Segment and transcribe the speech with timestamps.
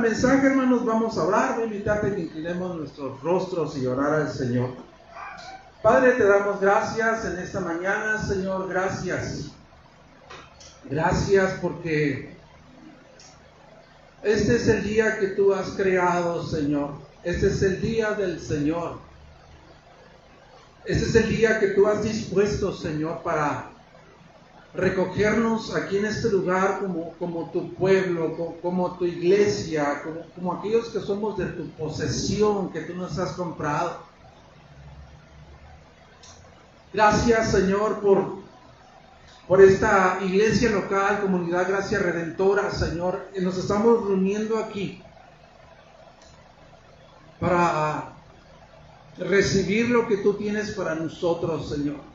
[0.00, 1.54] mensaje, hermanos, vamos a hablar.
[1.54, 4.70] Voy a invitarte que inclinemos nuestros rostros y orar al Señor.
[5.82, 9.50] Padre, te damos gracias en esta mañana, Señor, gracias.
[10.84, 12.36] Gracias porque
[14.22, 16.90] este es el día que tú has creado, Señor.
[17.22, 18.98] Este es el día del Señor.
[20.84, 23.70] Este es el día que tú has dispuesto, Señor, para
[24.74, 30.02] recogernos aquí en este lugar como, como tu pueblo, como, tu iglesia,
[30.36, 34.08] como, aquellos que somos de tu posesión que tú nos has comprado.
[36.92, 38.40] Gracias Señor por,
[39.48, 43.28] por esta iglesia local, comunidad Gracia Redentora, Señor.
[43.40, 45.02] Nos estamos reuniendo aquí
[47.40, 48.12] para
[49.18, 52.09] recibir lo que tú tienes para nosotros, Señor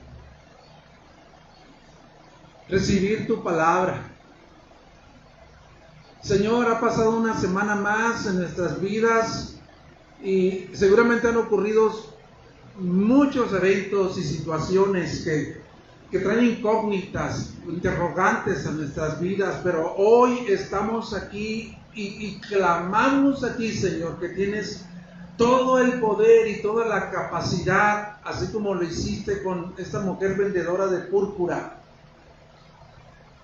[2.69, 4.11] recibir tu palabra.
[6.21, 9.57] Señor, ha pasado una semana más en nuestras vidas
[10.23, 11.91] y seguramente han ocurrido
[12.79, 15.61] muchos eventos y situaciones que,
[16.09, 23.55] que traen incógnitas, interrogantes a nuestras vidas, pero hoy estamos aquí y, y clamamos a
[23.55, 24.83] ti, Señor, que tienes
[25.37, 30.87] todo el poder y toda la capacidad, así como lo hiciste con esta mujer vendedora
[30.87, 31.74] de púrpura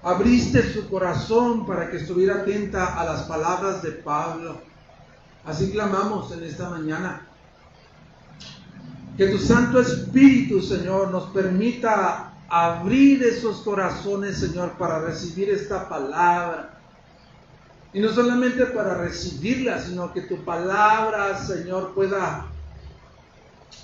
[0.03, 4.59] Abriste su corazón para que estuviera atenta a las palabras de Pablo.
[5.45, 7.27] Así clamamos en esta mañana.
[9.16, 16.79] Que tu Santo Espíritu, Señor, nos permita abrir esos corazones, Señor, para recibir esta palabra.
[17.94, 22.47] Y no solamente para recibirla, sino que tu palabra, Señor, pueda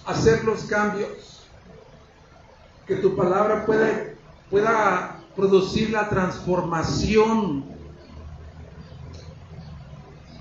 [0.08, 1.46] hacer los cambios.
[2.88, 4.18] Que tu palabra puede,
[4.50, 7.64] pueda producir la transformación,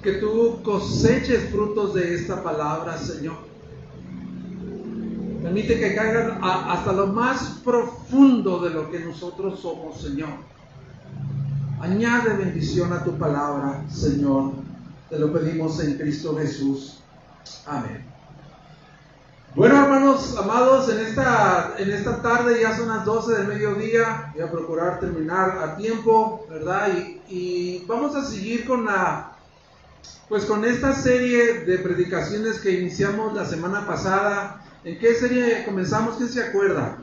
[0.02, 3.36] que tú coseches frutos de esta palabra, Señor.
[5.42, 10.30] Permite que caigan hasta lo más profundo de lo que nosotros somos, Señor.
[11.80, 14.52] Añade bendición a tu palabra, Señor.
[15.10, 17.00] Te lo pedimos en Cristo Jesús.
[17.66, 18.15] Amén.
[19.56, 24.30] Bueno, hermanos amados, en esta, en esta tarde ya son las 12 del mediodía.
[24.34, 26.88] Voy a procurar terminar a tiempo, ¿verdad?
[27.30, 29.32] Y, vamos a seguir con la,
[30.28, 34.62] pues con esta serie de predicaciones que iniciamos la semana pasada.
[34.84, 36.18] ¿En qué serie comenzamos?
[36.18, 36.98] ¿Quién se acuerda?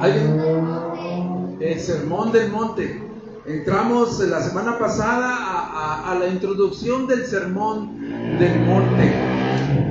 [0.00, 1.58] ¿Alguien?
[1.60, 3.02] El Sermón del Monte.
[3.44, 9.23] Entramos la semana pasada a la introducción del Sermón del Monte.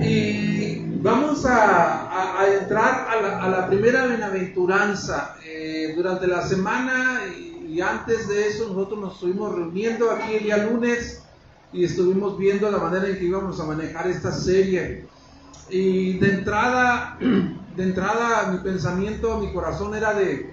[0.06, 5.36] Y vamos a, entrar a la, primera bienaventuranza.
[5.46, 10.58] Eh, durante la semana y, antes de eso nosotros nos estuvimos reuniendo aquí el día
[10.58, 11.24] lunes
[11.72, 15.08] y estuvimos viendo la manera en que íbamos a manejar esta serie.
[15.69, 17.18] Y de entrada,
[17.75, 20.52] de entrada mi pensamiento, mi corazón era de,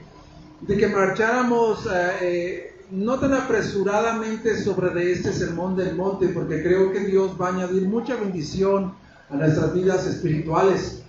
[0.67, 6.91] que marcháramos eh, eh, no tan apresuradamente sobre de este sermón del monte, porque creo
[6.93, 8.95] que Dios va a añadir mucha bendición
[9.31, 11.03] a nuestras vidas espirituales.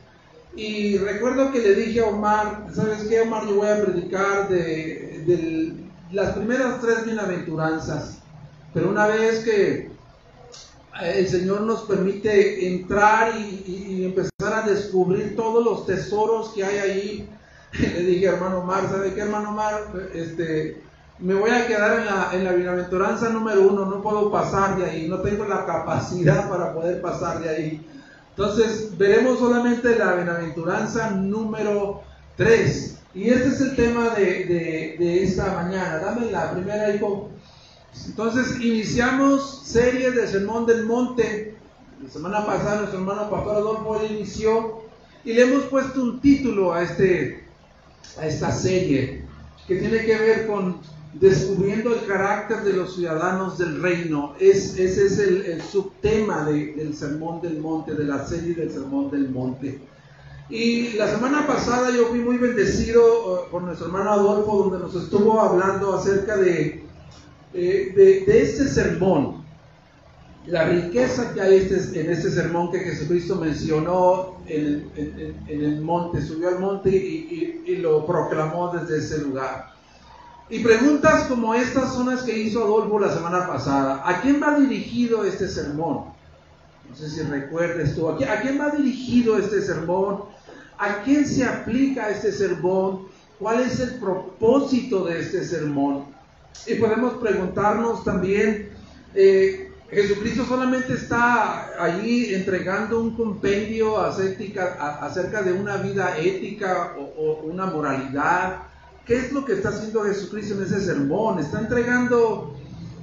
[0.56, 3.48] Y recuerdo que le dije a Omar, ¿sabes qué, Omar?
[3.48, 5.76] Yo voy a predicar de,
[6.12, 8.18] las primeras tres bienaventuranzas.
[8.74, 9.92] Pero una vez que
[11.02, 17.30] el Señor nos permite entrar y, empezar a descubrir todos los tesoros que hay ahí,
[17.80, 19.88] le dije, hermano Omar, ¿sabe qué, hermano Omar?
[20.14, 20.82] Este,
[21.20, 24.86] me voy a quedar en la, en la bienaventuranza número uno, no puedo pasar de
[24.86, 27.88] ahí, no tengo la capacidad para poder pasar de ahí.
[28.42, 32.02] Entonces, veremos solamente la bienaventuranza número
[32.38, 32.98] 3.
[33.14, 36.00] Y este es el tema de, esta mañana.
[36.00, 37.30] Dame la primera, hijo.
[38.08, 41.56] Entonces, iniciamos series de Sermón del Monte.
[42.02, 44.86] La semana pasada nuestro hermano Pastor Adolfo inició
[45.24, 47.44] y le hemos puesto un título a, este,
[48.20, 49.24] a esta serie
[49.68, 50.78] que tiene que ver con
[51.14, 54.36] descubriendo el carácter de los ciudadanos del reino.
[54.40, 59.30] Es, ese es el, subtema del Sermón del Monte, de la serie del Sermón del
[59.30, 59.82] Monte.
[60.50, 64.96] Y la semana pasada yo fui muy bendecido uh, por nuestro hermano Adolfo, donde nos
[64.96, 66.84] estuvo hablando acerca de,
[67.54, 69.46] de, este sermón,
[70.48, 74.92] la riqueza que hay este, en este sermón que Jesucristo mencionó en,
[75.48, 79.71] el monte, subió al monte y lo proclamó desde ese lugar.
[80.52, 84.04] Y preguntas como estas son las que hizo Adolfo la semana pasada.
[84.06, 86.06] ¿A quién va dirigido este sermón?
[86.90, 88.10] No sé si recuerdes tú.
[88.10, 90.26] ¿A quién va dirigido este sermón?
[90.78, 93.08] ¿A quién se aplica este sermón?
[93.40, 96.06] ¿Cuál es el propósito de este sermón?
[96.68, 98.70] Y podemos preguntarnos también
[99.16, 107.66] eh, Jesucristo solamente está allí entregando un compendio acerca de una vida ética o, una
[107.66, 108.71] moralidad.
[109.12, 111.38] ¿Qué es lo que está haciendo Jesucristo en ese sermón?
[111.38, 112.56] Está entregando,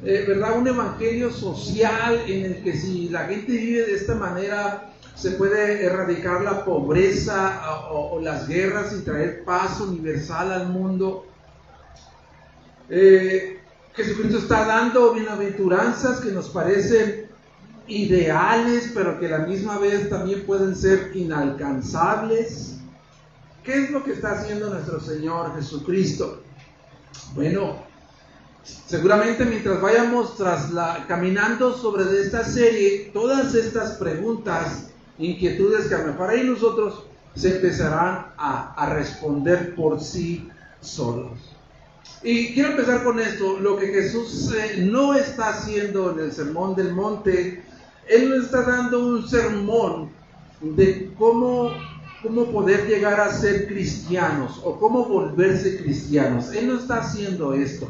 [0.03, 4.91] eh, ¿verdad?, un evangelio social en el que si la gente vive de esta manera,
[5.15, 7.61] se puede erradicar la pobreza
[7.91, 11.27] o, las guerras y traer paz universal al mundo.
[12.89, 13.61] Eh,
[13.93, 17.27] Jesucristo está dando bienaventuranzas que nos parecen
[17.87, 22.78] ideales, pero que a la misma vez también pueden ser inalcanzables.
[23.69, 26.41] ¿Qué es lo que está haciendo nuestro Señor Jesucristo?
[27.35, 27.83] Bueno,
[28.63, 30.71] seguramente mientras vayamos tras
[31.07, 34.89] caminando sobre esta serie, todas estas preguntas,
[35.19, 37.05] inquietudes que a lo mejor ahí nosotros
[37.35, 40.49] se empezarán a, responder por sí
[40.81, 41.39] solos.
[42.23, 46.75] Y quiero empezar con esto, lo que Jesús eh, no está haciendo en el Sermón
[46.75, 47.63] del Monte,
[48.09, 50.09] Él no está dando un sermón
[50.63, 51.71] de cómo,
[52.23, 56.53] cómo poder llegar a ser cristianos o cómo volverse cristianos.
[56.53, 57.89] Él no está haciendo esto.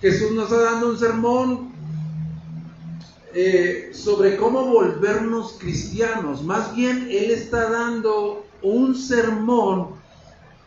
[0.00, 1.72] Jesús nos está dando un sermón
[3.34, 6.42] eh, sobre cómo volvernos cristianos.
[6.42, 9.98] Más bien, Él está dando un sermón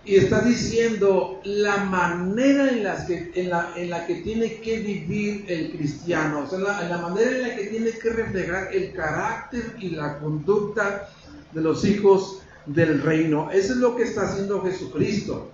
[0.04, 4.80] y está diciendo la manera en, las que, en, la, en la que tiene que
[4.80, 8.94] vivir el cristiano, o sea, la, la manera en la que tiene que reflejar el
[8.94, 11.10] carácter y la conducta
[11.54, 13.50] de los hijos del reino.
[13.52, 15.50] Eso es lo que está haciendo Jesucristo.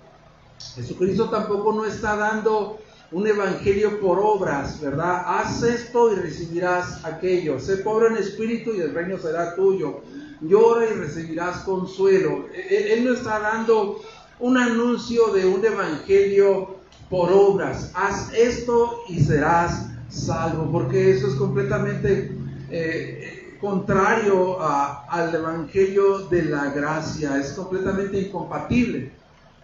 [0.75, 2.79] Jesucristo tampoco no está dando
[3.11, 5.23] un evangelio por obras, ¿verdad?
[5.25, 7.59] Haz esto y recibirás aquello.
[7.59, 10.01] Sé pobre en espíritu y el reino será tuyo.
[10.41, 12.45] Llora y recibirás consuelo.
[12.53, 14.01] Él, él no está dando
[14.39, 16.77] un anuncio de un evangelio
[17.09, 17.91] por obras.
[17.93, 22.31] Haz esto y serás salvo, porque eso es completamente
[22.69, 29.11] eh, contrario al evangelio de la gracia, es completamente incompatible.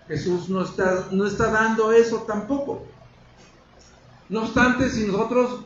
[0.08, 2.84] Jesús no está, no está dando eso tampoco.
[4.30, 5.66] No obstante, si nosotros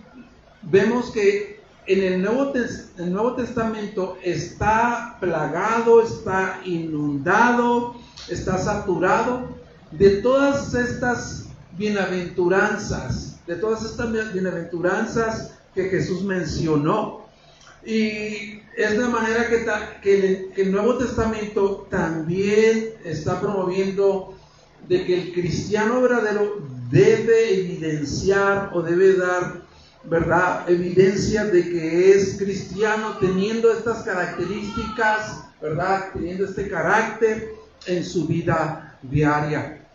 [0.62, 2.54] vemos que en el Nuevo,
[2.98, 7.96] el Nuevo Testamento está plagado, está inundado,
[8.28, 9.48] está saturado
[9.92, 11.46] de todas estas
[11.78, 17.27] bienaventuranzas, de todas estas bienaventuranzas que Jesús mencionó.
[17.88, 19.48] Y es de manera
[20.02, 24.36] que, el, Nuevo Testamento también está promoviendo
[24.90, 26.58] de que el cristiano verdadero
[26.92, 29.62] debe evidenciar o debe dar,
[30.04, 30.70] ¿verdad?
[30.70, 36.10] Evidencia de que es cristiano teniendo estas características, ¿verdad?
[36.12, 37.54] Teniendo este carácter
[37.86, 39.88] en su vida diaria.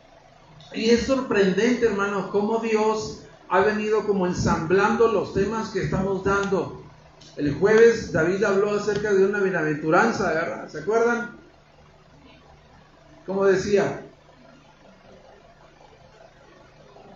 [0.75, 6.82] Y es sorprendente, hermanos, cómo Dios ha venido como ensamblando los temas que estamos dando.
[7.37, 10.69] El jueves David habló acerca de una bienaventuranza, ¿verdad?
[10.69, 11.37] ¿Se acuerdan?
[13.27, 14.03] Como decía,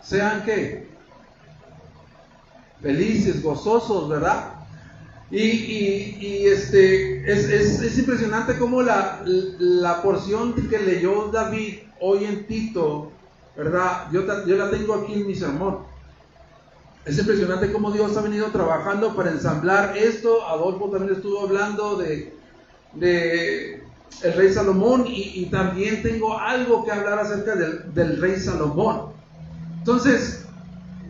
[0.02, 0.88] sean que
[2.80, 4.54] felices, gozosos, ¿verdad?
[5.30, 13.10] Y, este, es, impresionante cómo la, la, porción que leyó David hoy en Tito,
[13.56, 14.08] ¿verdad?
[14.12, 15.95] Yo, yo la tengo aquí en mi sermón.
[17.06, 20.46] Es impresionante cómo Dios ha venido trabajando para ensamblar esto.
[20.46, 22.34] Adolfo también estuvo hablando de,
[24.22, 29.12] el rey Salomón y, también tengo algo que hablar acerca del, del rey Salomón.
[29.78, 30.46] Entonces,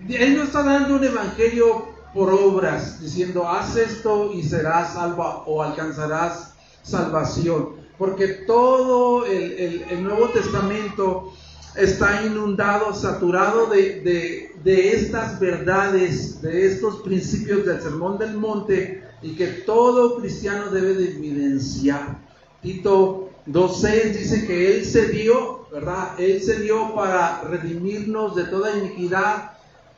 [0.09, 5.63] él no está dando un evangelio por obras, diciendo, haz esto y serás salva o
[5.63, 7.87] alcanzarás salvación.
[7.99, 11.33] Porque todo el, Nuevo Testamento
[11.75, 19.47] está inundado, saturado de, estas verdades, de estos principios del Sermón del Monte y que
[19.47, 22.19] todo cristiano debe de evidenciar.
[22.63, 26.19] Tito 2.6 dice que Él se dio, ¿verdad?
[26.19, 29.53] Él se dio para redimirnos de toda iniquidad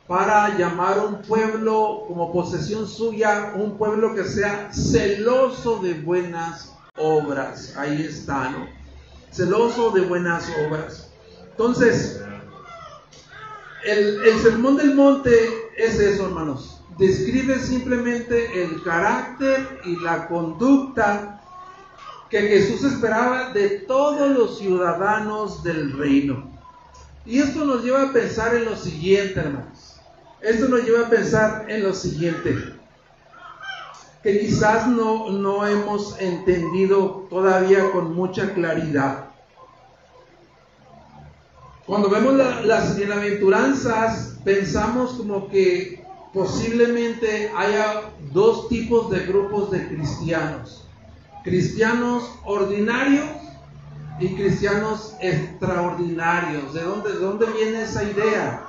[0.07, 7.75] para llamar un pueblo como posesión suya, un pueblo que sea celoso de buenas obras.
[7.77, 8.67] Ahí está, ¿no?
[9.31, 11.11] Celoso de buenas obras.
[11.51, 12.18] Entonces,
[13.85, 15.31] el, sermón del monte
[15.77, 16.81] es eso, hermanos.
[16.97, 21.41] Describe simplemente el carácter y la conducta
[22.29, 26.49] que Jesús esperaba de todos los ciudadanos del reino.
[27.25, 29.99] Y esto nos lleva a pensar en lo siguiente, hermanos.
[30.41, 32.73] Esto nos lleva a pensar en lo siguiente,
[34.23, 39.28] que quizás no, no hemos entendido todavía con mucha claridad.
[41.89, 50.87] Cuando vemos las bienaventuranzas, pensamos como que posiblemente haya dos tipos de grupos de cristianos.
[51.43, 53.25] Cristianos ordinarios
[54.19, 56.75] y cristianos extraordinarios.
[56.75, 58.67] ¿De dónde, de dónde viene esa idea?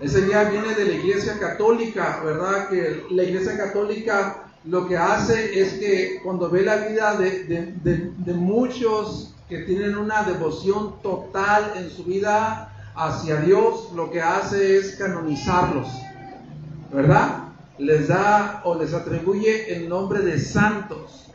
[0.00, 2.68] Esa idea viene de la Iglesia Católica, ¿verdad?
[2.68, 8.10] Que la Iglesia Católica lo que hace es que cuando ve la vida de, de,
[8.16, 14.78] de muchos que tienen una devoción total en su vida hacia Dios, lo que hace
[14.78, 15.88] es canonizarlos,
[16.92, 17.48] ¿verdad?
[17.76, 21.26] Les da o les atribuye el nombre de santos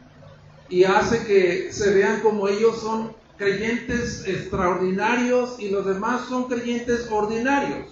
[0.70, 7.10] y hace que se vean como ellos son creyentes extraordinarios y los demás son creyentes
[7.12, 7.88] ordinarios.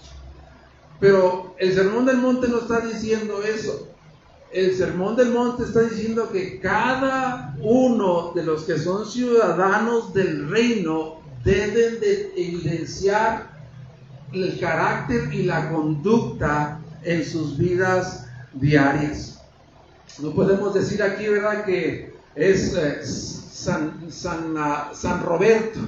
[1.01, 3.89] Pero el Sermón del Monte no está diciendo eso.
[4.53, 10.47] El Sermón del Monte está diciendo que cada uno de los que son ciudadanos del
[10.47, 13.49] reino deben de evidenciar
[14.31, 19.41] el carácter y la conducta en sus vidas diarias.
[20.19, 25.79] No podemos decir aquí, ¿verdad?, que es eh, San, San, ah, San Roberto,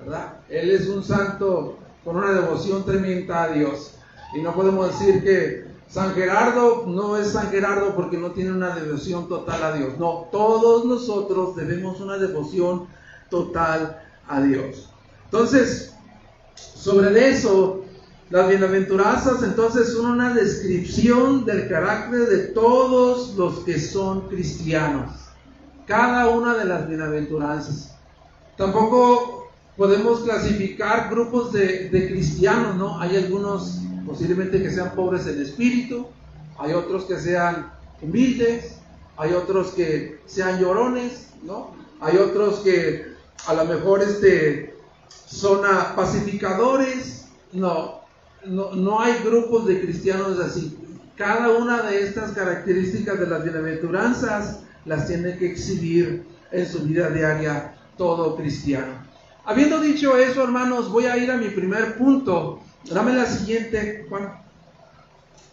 [0.00, 0.38] ¿verdad?
[0.48, 3.96] Él es un santo con una devoción tremenda a Dios.
[4.34, 5.61] Y no podemos decir que
[5.92, 9.98] San Gerardo no es San Gerardo porque no tiene una devoción total a Dios.
[9.98, 12.86] No, todos nosotros debemos una devoción
[13.28, 14.88] total a Dios.
[15.26, 15.92] Entonces,
[16.54, 17.82] sobre eso,
[18.30, 25.10] las bienaventuranzas entonces son una descripción del carácter de todos los que son cristianos.
[25.86, 27.94] Cada una de las bienaventuranzas.
[28.56, 32.98] Tampoco podemos clasificar grupos de, de cristianos, ¿no?
[32.98, 36.06] Hay algunos posiblemente que sean pobres en espíritu,
[36.58, 38.78] hay otros que sean humildes,
[39.16, 41.74] hay otros que sean llorones, ¿no?
[42.00, 43.12] Hay otros que
[43.46, 44.74] a lo mejor este,
[45.08, 45.60] son
[45.96, 48.00] pacificadores, no,
[48.44, 50.78] no, no hay grupos de cristianos así.
[51.16, 57.10] Cada una de estas características de las bienaventuranzas las tiene que exhibir en su vida
[57.10, 58.92] diaria todo cristiano.
[59.44, 62.60] Habiendo dicho eso, hermanos, voy a ir a mi primer punto
[62.90, 64.32] Dame la siguiente, Juan.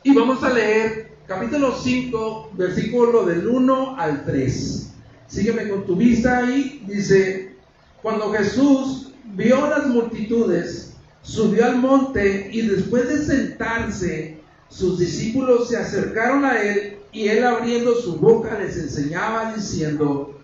[0.03, 4.89] Y vamos a leer capítulo 5, versículo del 1 al 3.
[5.27, 6.83] Sígueme con tu vista ahí.
[6.87, 7.55] Dice,
[8.01, 15.77] cuando Jesús vio las multitudes, subió al monte y después de sentarse, sus discípulos se
[15.77, 20.35] acercaron a él y él abriendo su boca les enseñaba diciendo,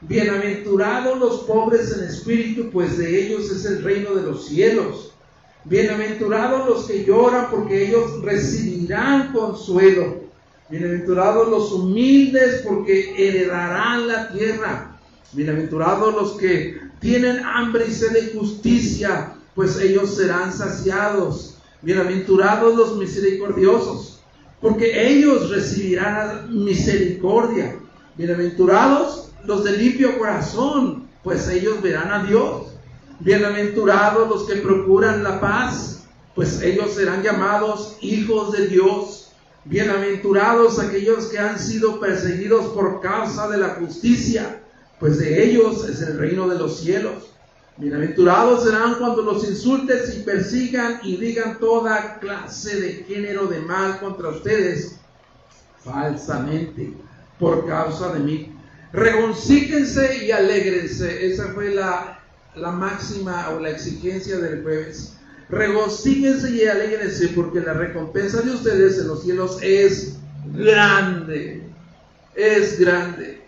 [0.00, 5.11] Bienaventurados los pobres en espíritu, pues de ellos es el reino de los cielos.
[5.64, 10.22] Bienaventurados los que lloran, porque ellos recibirán consuelo.
[10.68, 14.98] Bienaventurados los humildes, porque heredarán la tierra.
[15.32, 21.58] Bienaventurados los que tienen hambre y sed de justicia, pues ellos serán saciados.
[21.80, 24.20] Bienaventurados los misericordiosos,
[24.60, 27.76] porque ellos recibirán misericordia.
[28.16, 32.71] Bienaventurados los de limpio corazón, pues ellos verán a Dios.
[33.24, 39.30] Bienaventurados los que procuran la paz, pues ellos serán llamados hijos de Dios.
[39.64, 44.60] Bienaventurados aquellos que han sido perseguidos por causa de la justicia,
[44.98, 47.30] pues de ellos es el reino de los cielos.
[47.76, 54.00] Bienaventurados serán cuando los insultes y persigan y digan toda clase de género de mal
[54.00, 54.96] contra ustedes
[55.78, 56.92] falsamente
[57.38, 58.52] por causa de mí.
[58.92, 61.24] Regoncíquense y alégrense.
[61.24, 62.18] Esa fue la
[62.54, 65.16] la máxima o la exigencia del jueves.
[65.48, 70.16] Regocíguense y alegrense porque la recompensa de ustedes en los cielos es
[70.46, 71.66] grande.
[72.34, 73.42] Es grande.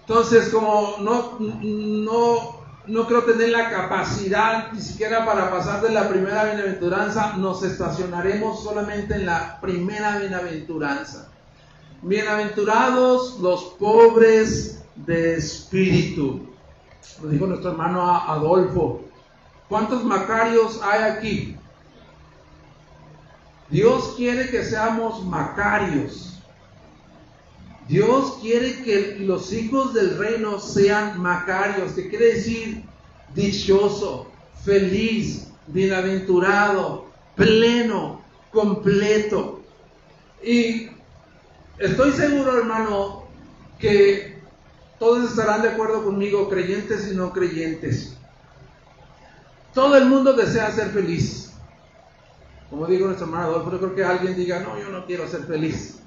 [0.00, 6.08] Entonces, como no, no, no creo tener la capacidad ni siquiera para pasar de la
[6.08, 11.30] primera bienaventuranza, nos estacionaremos solamente en la primera bienaventuranza.
[12.00, 16.48] Bienaventurados los pobres de espíritu
[17.22, 19.02] lo dijo nuestro hermano Adolfo.
[19.68, 21.56] ¿Cuántos macarios hay aquí?
[23.70, 26.40] Dios quiere que seamos macarios.
[27.86, 32.84] Dios quiere que los hijos del reino sean macarios, que quiere decir
[33.34, 34.30] dichoso,
[34.64, 39.62] feliz, bienaventurado, pleno, completo.
[40.42, 40.90] Y
[41.78, 43.24] estoy seguro, hermano,
[43.78, 44.27] que
[44.98, 48.16] todos estarán de acuerdo conmigo, creyentes y no creyentes.
[49.74, 51.52] Todo el mundo desea ser feliz.
[52.70, 56.00] Como digo nuestro hermano Adolfo, creo que alguien diga, no, yo no quiero ser feliz.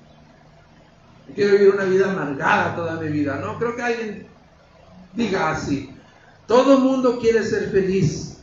[1.33, 3.37] quiero vivir una vida amargada toda mi vida.
[3.37, 4.27] No, creo que alguien
[5.13, 5.95] diga así.
[6.47, 8.39] Todo el mundo quiere ser feliz.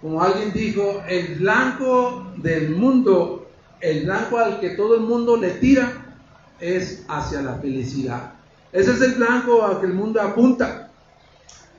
[0.00, 3.48] Como alguien dijo, el blanco del mundo
[3.80, 6.16] el blanco al que todo el mundo le tira
[6.60, 8.32] es hacia la felicidad.
[8.78, 10.88] Ese es el blanco al que el mundo apunta.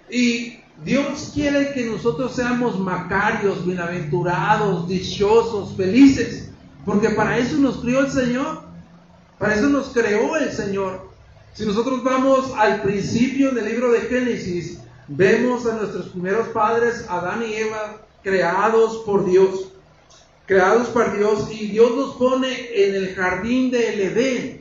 [0.10, 6.50] Y Dios quiere que nosotros seamos macarios, bienaventurados, dichosos, felices,
[6.86, 8.64] porque para eso nos crió el Señor,
[9.38, 11.10] para eso nos creó el Señor.
[11.54, 17.44] Si nosotros vamos al principio del libro de Génesis, vemos a nuestros primeros padres, Adán
[17.50, 19.70] y Eva, creados por Dios,
[20.46, 24.59] creados por Dios, y Dios los pone en el jardín del Edén.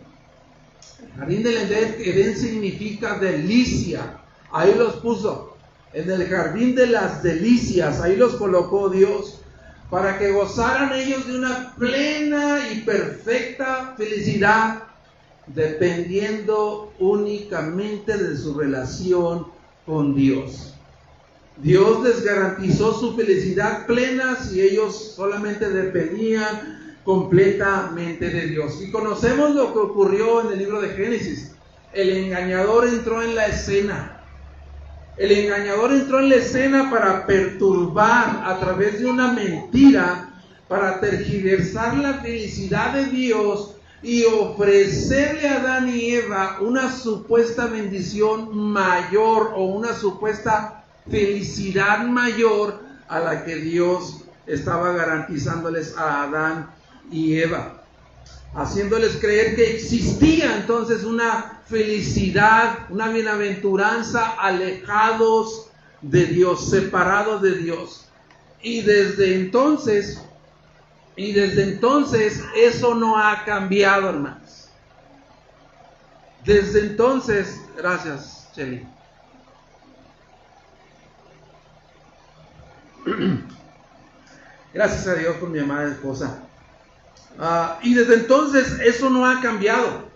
[1.18, 4.20] Jardín del Edén, Edén significa delicia,
[4.52, 5.56] ahí los puso
[5.92, 9.40] en el jardín de las delicias, ahí los colocó Dios,
[9.90, 14.84] para que gozaran ellos de una plena y perfecta felicidad,
[15.48, 19.48] dependiendo únicamente de su relación
[19.86, 20.74] con Dios.
[21.56, 28.82] Dios les garantizó su felicidad plena si ellos solamente dependían completamente de Dios.
[28.82, 31.52] Y conocemos lo que ocurrió en el libro de Génesis.
[31.94, 34.18] El engañador entró en la escena
[35.16, 40.30] el engañador entró en la escena para perturbar a través de una mentira,
[40.68, 48.56] para tergiversar la felicidad de Dios y ofrecerle a Adán y Eva una supuesta bendición
[48.56, 56.77] mayor o una supuesta felicidad mayor a la que Dios estaba garantizándoles a Adán
[57.10, 57.78] y Eva
[58.54, 68.06] haciéndoles creer que existía entonces una felicidad, una bienaventuranza alejados de Dios, separados de Dios.
[68.62, 70.22] Y desde entonces,
[71.16, 74.70] y desde entonces eso no ha cambiado, hermanos.
[76.44, 78.86] Desde entonces, gracias, Cheli.
[84.74, 86.47] Gracias a Dios por mi amada esposa.
[87.38, 90.08] Ah, y desde entonces eso no ha cambiado.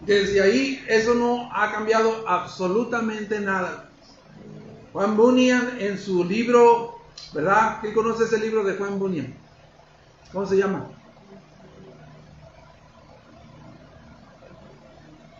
[0.00, 3.88] Desde ahí eso no ha cambiado absolutamente nada.
[4.92, 6.98] Juan Bunyan en su libro,
[7.32, 7.78] ¿verdad?
[7.80, 9.34] ¿Quién conoce ese libro de Juan Bunyan?
[10.32, 10.88] ¿Cómo se llama?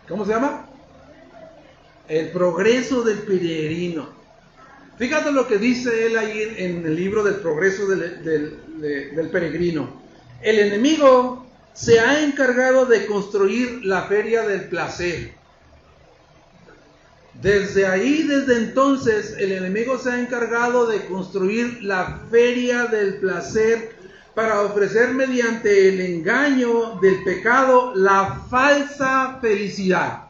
[0.07, 0.65] ¿Cómo se llama?
[2.07, 4.09] El progreso del peregrino.
[4.97, 10.08] Fíjate lo que dice él ahí en el libro del progreso del, del peregrino.
[10.41, 15.33] El enemigo se ha encargado de construir la feria del placer.
[17.41, 23.95] Desde ahí, desde entonces, el enemigo se ha encargado de construir la feria del placer
[24.35, 30.23] para ofrecer mediante el engaño del pecado la falsa felicidad.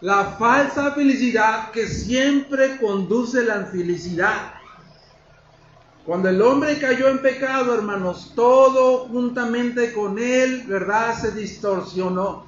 [0.00, 4.54] La falsa felicidad que siempre conduce la infelicidad.
[6.04, 11.16] Cuando el hombre cayó en pecado, hermanos, todo juntamente con él, ¿verdad?
[11.20, 12.44] Se distorsionó.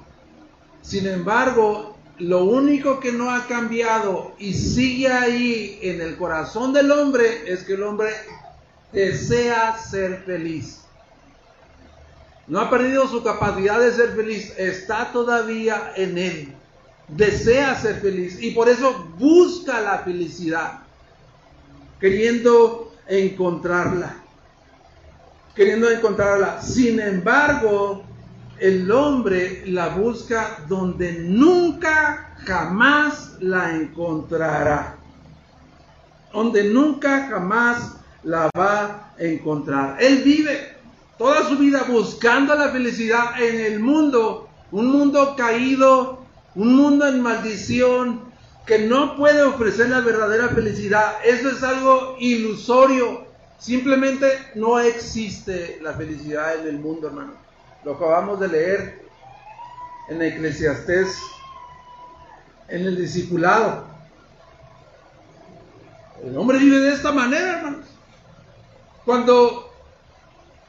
[0.81, 6.91] Sin embargo, lo único que no ha cambiado y sigue ahí en el corazón del
[6.91, 8.09] hombre es que el hombre
[8.91, 10.81] desea ser feliz.
[12.47, 16.53] No ha perdido su capacidad de ser feliz, está todavía en él.
[17.07, 20.79] Desea ser feliz y por eso busca la felicidad,
[21.99, 24.15] queriendo encontrarla.
[25.55, 26.61] Queriendo encontrarla.
[26.61, 28.03] Sin embargo,
[28.59, 34.97] el hombre la busca donde nunca jamás la encontrará.
[36.33, 39.97] Donde nunca jamás la va a encontrar.
[40.01, 40.75] Él vive
[41.17, 47.21] toda su vida buscando la felicidad en el mundo, un mundo caído, un mundo en
[47.21, 48.21] maldición,
[48.65, 51.15] que no puede ofrecer la verdadera felicidad.
[51.23, 53.25] Eso es algo ilusorio.
[53.59, 57.33] Simplemente no existe la felicidad en el mundo, hermano.
[57.83, 59.05] Lo acabamos de leer
[60.09, 61.17] en Eclesiastés,
[62.67, 63.85] en el discipulado.
[66.23, 67.85] El hombre vive de esta manera, hermanos.
[69.05, 69.71] Cuando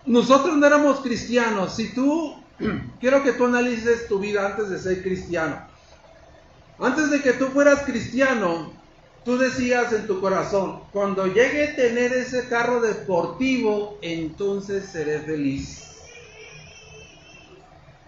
[0.04, 2.42] nosotros no éramos cristianos, si tú,
[3.00, 5.75] quiero que tú analices tu vida antes de ser cristiano.
[6.78, 8.72] Antes de que tú fueras cristiano,
[9.24, 15.82] tú decías en tu corazón, cuando llegue a tener ese carro deportivo, entonces seré feliz.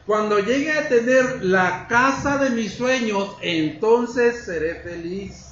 [0.06, 5.44] Cuando llegue a tener la casa de mis sueños, entonces seré feliz.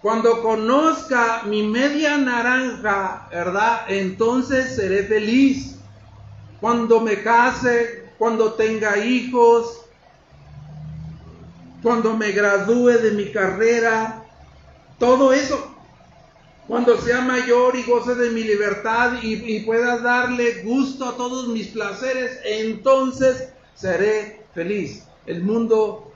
[0.00, 3.82] Cuando conozca mi media naranja, ¿verdad?
[3.88, 5.76] Entonces seré feliz.
[6.60, 9.87] Cuando me case, cuando tenga hijos,
[11.82, 14.24] cuando me gradúe de mi carrera,
[14.98, 15.74] todo eso.
[16.66, 21.68] cuando sea mayor y goce de mi libertad y, pueda darle gusto a todos mis
[21.68, 25.04] placeres, entonces seré feliz.
[25.24, 26.12] El mundo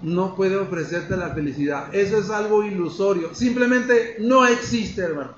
[0.00, 1.94] no puede ofrecerte la felicidad.
[1.94, 3.34] Eso es algo ilusorio.
[3.34, 5.36] Simplemente no existe, hermanos.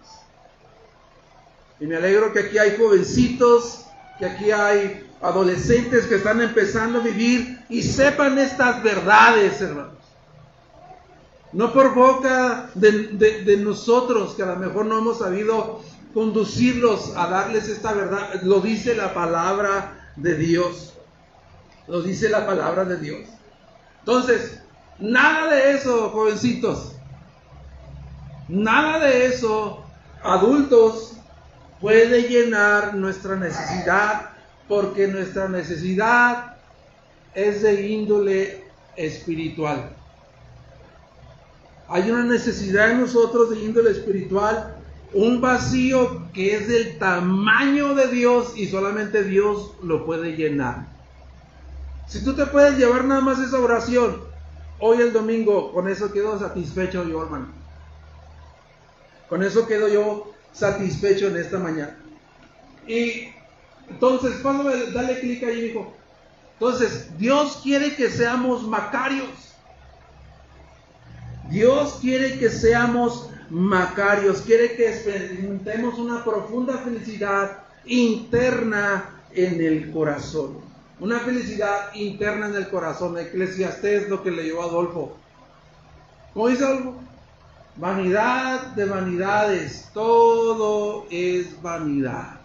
[1.81, 3.87] Y me alegro que aquí hay jovencitos,
[4.21, 9.95] que aquí hay adolescentes que están empezando a vivir y sepan estas verdades, hermanos.
[11.53, 15.81] No por boca de, nosotros, que a lo mejor no hemos sabido
[16.13, 18.43] conducirlos a darles esta verdad.
[18.43, 20.93] Lo dice la palabra de Dios.
[21.87, 23.21] Lo dice la palabra de Dios.
[24.01, 24.61] Entonces,
[24.99, 26.93] nada de eso, jovencitos.
[28.49, 29.85] Nada de eso,
[30.23, 31.15] adultos,
[31.81, 34.31] puede llenar nuestra necesidad,
[34.69, 36.57] porque nuestra necesidad
[37.35, 38.65] es de índole
[38.97, 39.91] espiritual.
[41.89, 44.77] Hay una necesidad en nosotros de índole espiritual,
[45.15, 50.87] un vacío que es del tamaño de Dios y solamente Dios lo puede llenar.
[52.07, 54.21] Si tú te puedes llevar nada más esa oración,
[54.81, 57.49] hoy el domingo, con eso quedo satisfecho yo, hermano.
[59.29, 61.97] Con eso quedo yo satisfecho en esta mañana.
[62.87, 63.29] Y
[63.91, 65.93] entonces, pásame, dale clic ahí, hijo.
[66.55, 69.29] Entonces, Dios quiere que seamos macarios.
[71.49, 80.59] Dios quiere que seamos macarios, quiere que experimentemos una profunda felicidad interna en el corazón.
[81.01, 83.19] Una felicidad interna en el corazón.
[83.19, 85.17] Eclesiastés es lo que leyó Adolfo.
[86.35, 86.97] ¿Cómo dice Adolfo?
[87.77, 92.38] Vanidad de vanidades, todo es vanidad.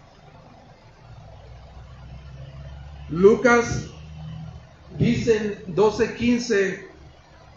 [3.10, 3.86] Lucas
[4.98, 5.36] dice
[5.66, 6.94] en 12:15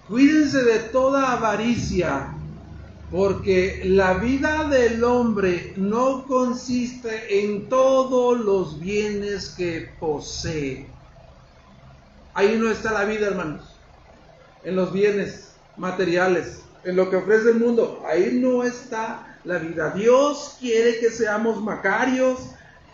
[0.07, 2.33] Cuídense de toda avaricia,
[3.12, 10.88] porque la vida del hombre no consiste en todos los bienes que posee.
[12.33, 13.75] Ahí no está la vida, hermanos,
[14.63, 18.01] en los bienes materiales, en lo que ofrece el mundo.
[18.07, 19.89] Ahí no está la vida.
[19.89, 22.39] Dios quiere que seamos macarios,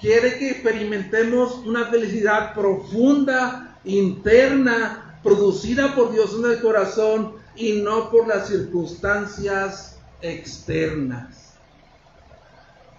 [0.03, 8.11] quiere que experimentemos una felicidad profunda, interna, producida por Dios en el corazón y no
[8.11, 11.53] por las circunstancias externas.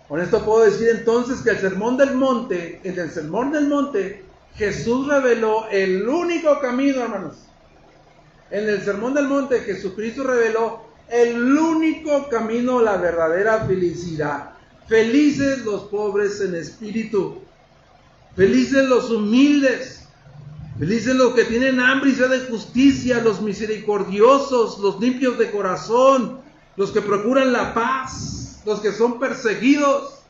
[0.08, 4.24] Con esto puedo decir entonces que el sermón del monte, en el sermón del monte,
[4.54, 7.34] Jesús reveló el único camino, hermanos.
[8.50, 14.53] En el sermón del monte, Jesucristo reveló el único camino la verdadera felicidad.
[14.86, 17.40] Felices los pobres en espíritu.
[18.36, 20.08] Felices los humildes.
[20.78, 26.40] Felices los que tienen hambre y sed de justicia, los misericordiosos, los limpios de corazón,
[26.76, 30.22] los que procuran la paz, los que son perseguidos.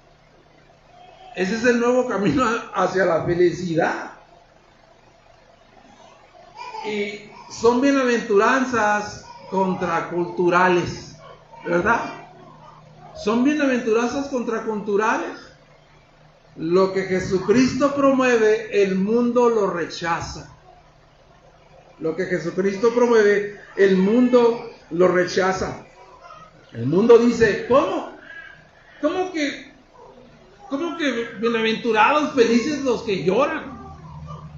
[1.34, 4.12] Ese es el nuevo camino hacia la felicidad.
[6.86, 11.16] Y son bienaventuranzas contraculturales,
[11.64, 12.23] ¿verdad?
[13.16, 15.38] Son bienaventuranzas contraculturales.
[16.56, 20.56] Lo que Jesucristo promueve, el mundo lo rechaza.
[21.98, 25.84] Lo que Jesucristo promueve, el mundo lo rechaza.
[26.72, 28.12] El mundo dice, ¿cómo?
[29.00, 29.72] ¿Cómo que,
[30.68, 33.74] cómo que bienaventurados, felices los que lloran?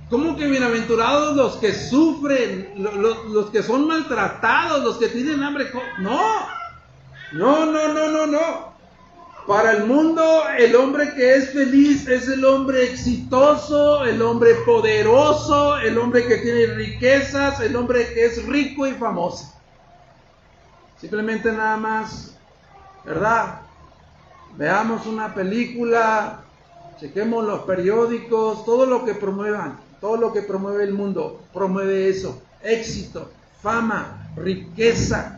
[0.08, 5.70] ¿Cómo que bienaventurados los que sufren, los, los que son maltratados, los que tienen hambre?
[5.98, 6.46] No,
[7.32, 8.76] no, no, no, no, no.
[9.46, 15.76] Para el mundo, el hombre que es feliz es el hombre exitoso, el hombre poderoso,
[15.78, 19.52] el hombre que tiene riquezas, el hombre que es rico y famoso.
[21.00, 22.36] Simplemente nada más,
[23.04, 23.60] ¿verdad?
[24.56, 26.40] Veamos una película,
[26.98, 32.42] chequemos los periódicos, todo lo que promuevan, todo lo que promueve el mundo, promueve eso.
[32.62, 33.30] Éxito,
[33.62, 35.35] fama, riqueza,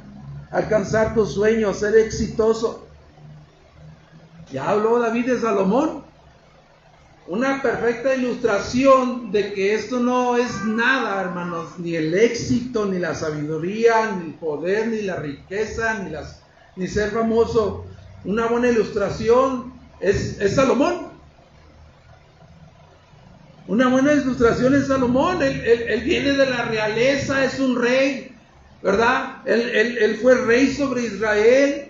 [0.51, 2.87] alcanzar tus sueños, ser exitoso.
[4.53, 6.05] Ya habló David de Salomón.
[7.27, 13.15] Una perfecta ilustración de que esto no es nada, hermanos, ni el éxito, ni la
[13.15, 16.41] sabiduría, ni el poder, ni la riqueza, ni, las,
[16.77, 17.85] ni ser famoso.
[18.25, 21.09] Una buena ilustración es, Salomón.
[23.67, 25.43] Una buena ilustración es Salomón.
[25.43, 28.35] Él, viene de la realeza, es un rey,
[28.83, 29.43] ¿verdad?
[29.45, 31.89] Él, él fue rey sobre Israel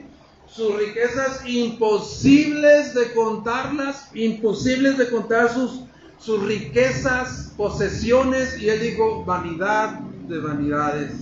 [0.49, 5.83] sus riquezas imposibles de contarlas, imposibles de contar sus,
[6.19, 11.13] sus riquezas, posesiones, y él dijo, vanidad de vanidades,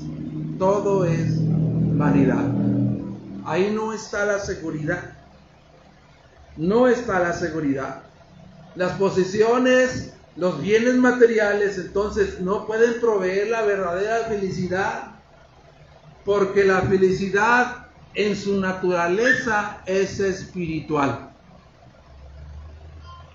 [0.58, 1.32] todo es
[1.98, 2.46] vanidad.
[3.44, 5.12] ahí no está la seguridad.
[6.56, 8.02] No está la seguridad.
[8.74, 15.15] Las posesiones, los bienes materiales, entonces no pueden proveer la verdadera felicidad,
[16.26, 21.30] porque la felicidad en su naturaleza es espiritual.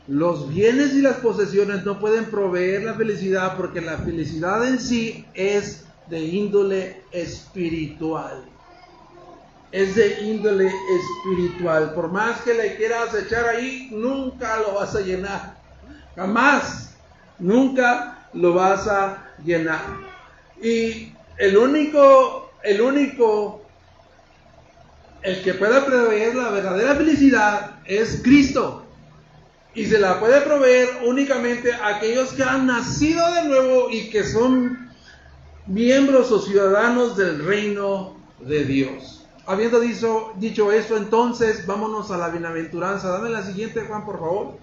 [0.07, 5.25] Los bienes y las posesiones no pueden proveer la felicidad porque la felicidad en sí
[5.33, 8.43] es de índole espiritual.
[9.71, 11.93] Es de índole espiritual.
[11.93, 15.57] Por más que le quieras echar ahí, nunca lo vas a llenar.
[16.15, 16.95] Jamás.
[17.39, 19.81] Nunca lo vas a llenar.
[20.61, 23.61] Y el único, el único,
[25.21, 28.85] el que pueda proveer la verdadera felicidad es Cristo.
[29.73, 34.23] Y se la puede proveer únicamente a aquellos que han nacido de nuevo y que
[34.25, 34.89] son
[35.65, 39.25] miembros o ciudadanos del reino de Dios.
[39.45, 43.09] Habiendo dicho, dicho esto, entonces vámonos a la bienaventuranza.
[43.09, 44.57] Dame la siguiente, Juan, por favor.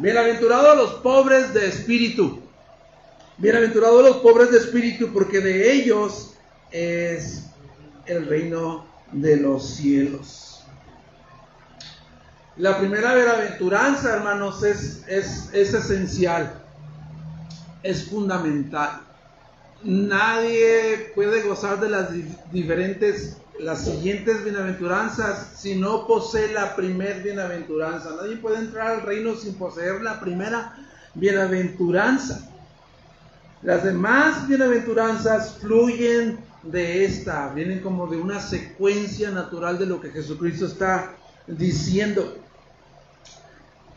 [0.00, 2.40] Bienaventurados los pobres de espíritu.
[3.36, 6.32] Bienaventurados los pobres de espíritu, porque de ellos
[6.70, 7.50] es
[8.06, 10.64] el reino de los cielos.
[12.56, 16.50] La primera bienaventuranza, hermanos, es, es, es esencial,
[17.82, 19.02] es fundamental.
[19.82, 22.08] Nadie puede gozar de las
[22.50, 28.16] diferentes, las siguientes bienaventuranzas si no posee la primera bienaventuranza.
[28.16, 30.76] Nadie puede entrar al reino sin poseer la primera
[31.14, 32.48] bienaventuranza.
[33.62, 40.10] Las demás bienaventuranzas fluyen de esta, vienen como de una secuencia natural de lo que
[40.10, 41.14] Jesucristo está
[41.46, 42.36] diciendo.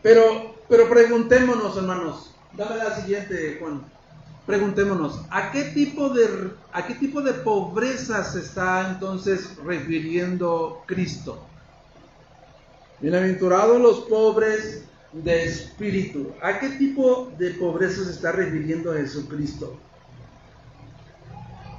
[0.02, 3.84] Pero, pero preguntémonos, hermanos, dame la siguiente, Juan.
[4.46, 11.46] Preguntémonos, ¿a qué tipo de a qué tipo de pobreza se está entonces refiriendo Cristo?
[13.00, 16.32] Bienaventurados los pobres de espíritu.
[16.42, 19.78] ¿A qué tipo de pobreza se está refiriendo Jesucristo?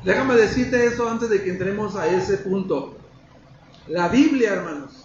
[0.02, 2.96] Déjame decirte eso antes de que entremos a ese punto.
[3.88, 5.04] La Biblia, hermanos,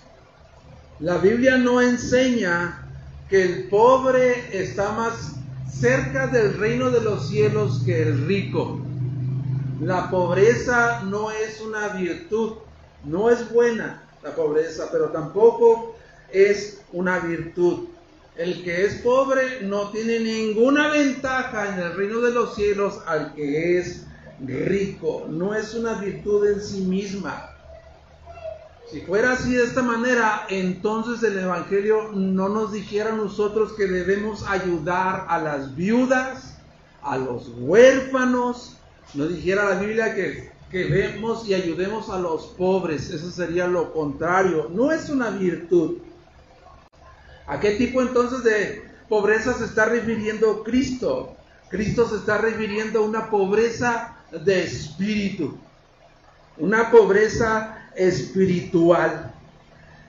[1.00, 2.86] la Biblia no enseña
[3.30, 5.39] que el pobre está más
[5.72, 8.80] cerca del reino de los cielos que el rico.
[9.82, 12.54] La pobreza no es una virtud,
[13.06, 15.96] no es buena la pobreza, pero tampoco
[16.32, 17.88] es una virtud.
[18.36, 23.34] El que es pobre no tiene ninguna ventaja en el reino de los cielos al
[23.34, 24.06] que es
[24.46, 27.59] rico, no es una virtud en sí misma.
[28.92, 33.86] Si fuera así de esta manera, entonces el Evangelio no nos dijera a nosotros que
[33.86, 36.58] debemos ayudar a las viudas,
[37.04, 38.78] a los huérfanos,
[39.14, 43.94] no dijera la Biblia que, que vemos y ayudemos a los pobres, eso sería lo
[43.94, 46.00] contrario, no es una virtud.
[47.46, 51.36] ¿A qué tipo entonces de pobreza se está refiriendo Cristo?
[51.70, 55.60] Cristo se está refiriendo a una pobreza de espíritu,
[56.58, 59.34] una pobreza espiritual.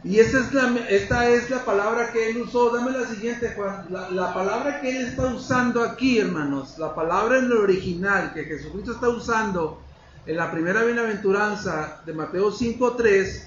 [0.02, 2.70] Y es la, esta es la palabra que él usó.
[2.70, 3.86] Dame la siguiente, Juan.
[3.90, 8.92] La, palabra que él está usando aquí, hermanos, la palabra en lo original que Jesucristo
[8.92, 9.82] está usando
[10.24, 13.42] en la primera bienaventuranza de Mateo 5.3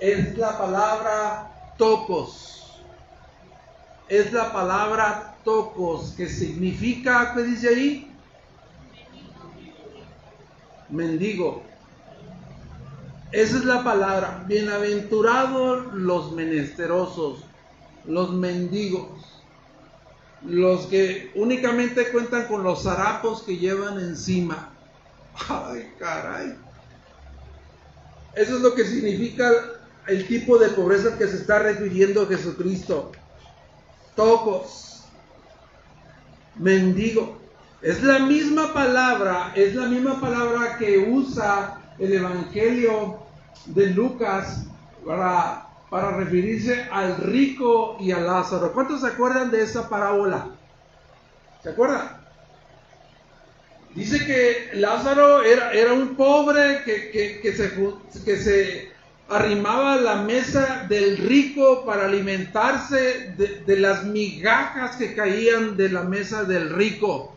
[0.00, 2.82] es la palabra tocos.
[4.08, 8.14] Es la palabra tocos, que significa, ¿qué dice ahí?
[10.94, 11.62] mendigo.
[13.34, 14.44] Esa es la palabra.
[14.46, 17.40] Bienaventurados los menesterosos,
[18.04, 19.42] los mendigos,
[20.46, 24.72] los que únicamente cuentan con los harapos que llevan encima.
[25.48, 26.54] Ay, caray.
[28.36, 29.50] Eso es lo que significa
[30.06, 33.10] el tipo de pobreza que se está refiriendo Jesucristo.
[34.14, 35.06] Tocos,
[36.54, 37.36] mendigo.
[37.82, 43.23] Es la misma palabra, es la misma palabra que usa el Evangelio
[43.66, 44.66] de Lucas
[45.04, 48.72] para, para referirse al rico y a Lázaro.
[48.72, 50.48] ¿Cuántos se acuerdan de esa parábola?
[51.62, 52.24] ¿Se acuerdan?
[53.94, 57.72] Dice que Lázaro era, era un pobre que, que, se,
[58.24, 58.92] que se
[59.28, 65.90] arrimaba a la mesa del rico para alimentarse de, de las migajas que caían de
[65.90, 67.33] la mesa del rico.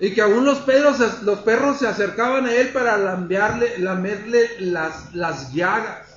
[0.00, 5.14] Y que aún los perros, los perros se acercaban a él para lambearle, lamerle las,
[5.14, 6.14] las llagas.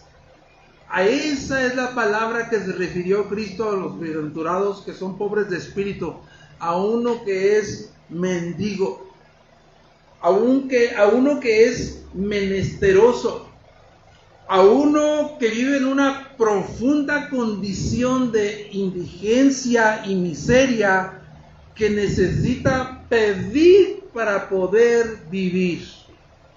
[0.89, 5.49] A esa es la palabra que se refirió Cristo a los bienaventurados que son pobres
[5.49, 6.15] de espíritu.
[6.59, 9.11] a uno que es mendigo,
[10.21, 13.47] a, a uno que es menesteroso,
[14.47, 21.21] a uno que vive en una profunda condición de indigencia y miseria
[21.75, 25.87] que necesita pedir para poder vivir.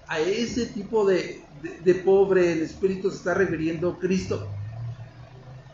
[0.06, 1.40] A ese tipo de,
[1.84, 4.48] de, pobre en espíritu se está refiriendo Cristo.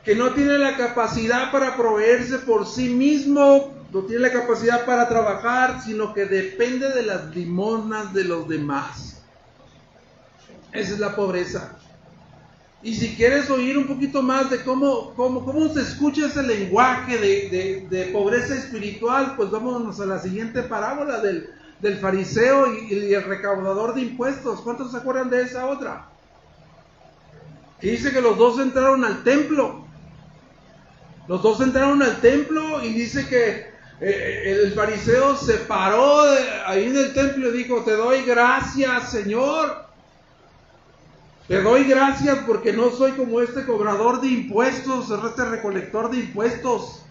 [0.04, 5.08] Que no tiene la capacidad para proveerse por sí mismo, no tiene la capacidad para
[5.08, 9.22] trabajar, sino que depende de las limonas de los demás.
[10.72, 11.78] Esa es la pobreza.
[12.86, 17.18] Y si quieres oír un poquito más de cómo, cómo, cómo se escucha ese lenguaje
[17.18, 23.24] de, de, pobreza espiritual, pues vámonos a la siguiente parábola del, del fariseo y, el
[23.24, 24.60] recaudador de impuestos.
[24.60, 26.06] ¿Cuántos se acuerdan de esa otra?
[27.80, 29.84] Que dice que los dos entraron al templo.
[31.26, 33.66] Los dos entraron al templo y dice que
[34.00, 36.20] eh, el fariseo se paró
[36.66, 39.85] ahí en el templo y dijo, te doy gracias, Señor.
[41.48, 47.04] Te doy gracias porque no soy como este cobrador de impuestos, este recolector de impuestos.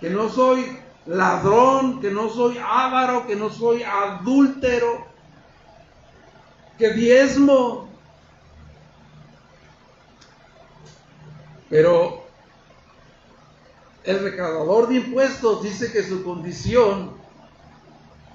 [0.00, 5.06] Que no soy ladrón, que no soy avaro, que no soy adúltero,
[6.78, 7.90] que diezmo.
[11.68, 12.24] Pero
[14.04, 17.19] el recaudador de impuestos dice que su condición,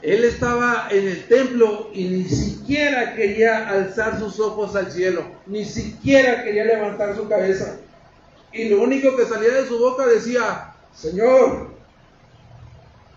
[0.06, 5.65] él estaba en el templo y ni siquiera quería alzar sus ojos al cielo, ni
[5.65, 7.78] siquiera quería levantar su cabeza.
[8.54, 11.72] Y lo único que salía de su boca decía, Señor,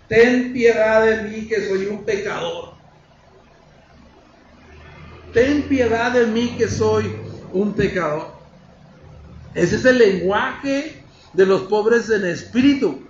[0.09, 2.72] ten piedad de mí que soy un pecador.
[5.35, 7.14] Ten piedad de mí que soy
[7.53, 8.29] un pecador.
[9.55, 11.03] Ese es el lenguaje
[11.35, 13.03] de los pobres en espíritu.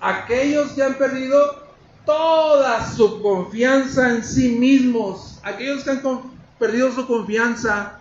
[0.00, 1.61] Aquellos que han perdido
[2.04, 5.38] toda su confianza en sí mismos.
[5.42, 6.02] Aquellos que han
[6.58, 8.00] perdido su confianza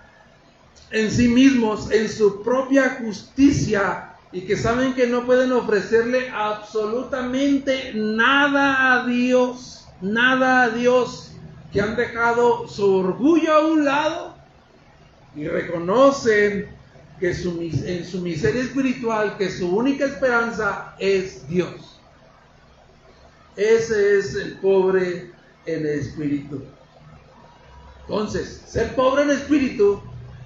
[0.92, 7.92] en sí mismos, en su propia justicia, y que saben que no pueden ofrecerle absolutamente
[7.96, 11.32] nada a Dios, nada a Dios,
[11.74, 14.36] que han dejado su orgullo a un lado
[15.36, 16.70] y reconocen
[17.20, 21.91] que en su miseria espiritual, que su única esperanza es Dios.
[23.56, 25.32] Ese es el pobre
[25.66, 26.64] en espíritu.
[28.02, 30.02] Entonces, ser pobre en espíritu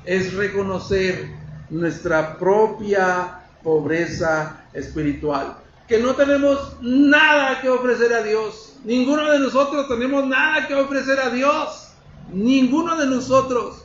[0.06, 1.30] es reconocer
[1.70, 5.58] nuestra propia pobreza espiritual.
[5.88, 8.74] Que no tenemos nada que ofrecer a Dios.
[8.84, 11.90] Ninguno de nosotros tenemos nada que ofrecer a Dios.
[12.32, 13.85] Ninguno de nosotros.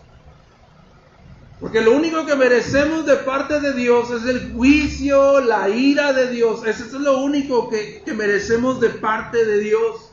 [1.60, 6.30] Porque lo único que merecemos de parte de Dios es el juicio, la ira de
[6.30, 6.66] Dios.
[6.66, 10.10] Eso es lo único que, que merecemos de parte de Dios.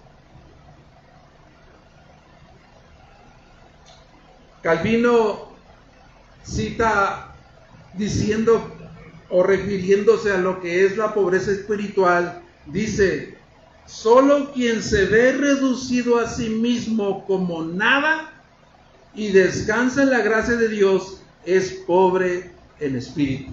[4.62, 5.54] Calvino
[6.44, 7.34] cita
[7.94, 8.74] diciendo
[9.30, 13.38] o refiriéndose a lo que es la pobreza espiritual, dice,
[13.86, 18.34] solo quien se ve reducido a sí mismo como nada
[19.16, 23.52] y descansa en la gracia de Dios es pobre en espíritu.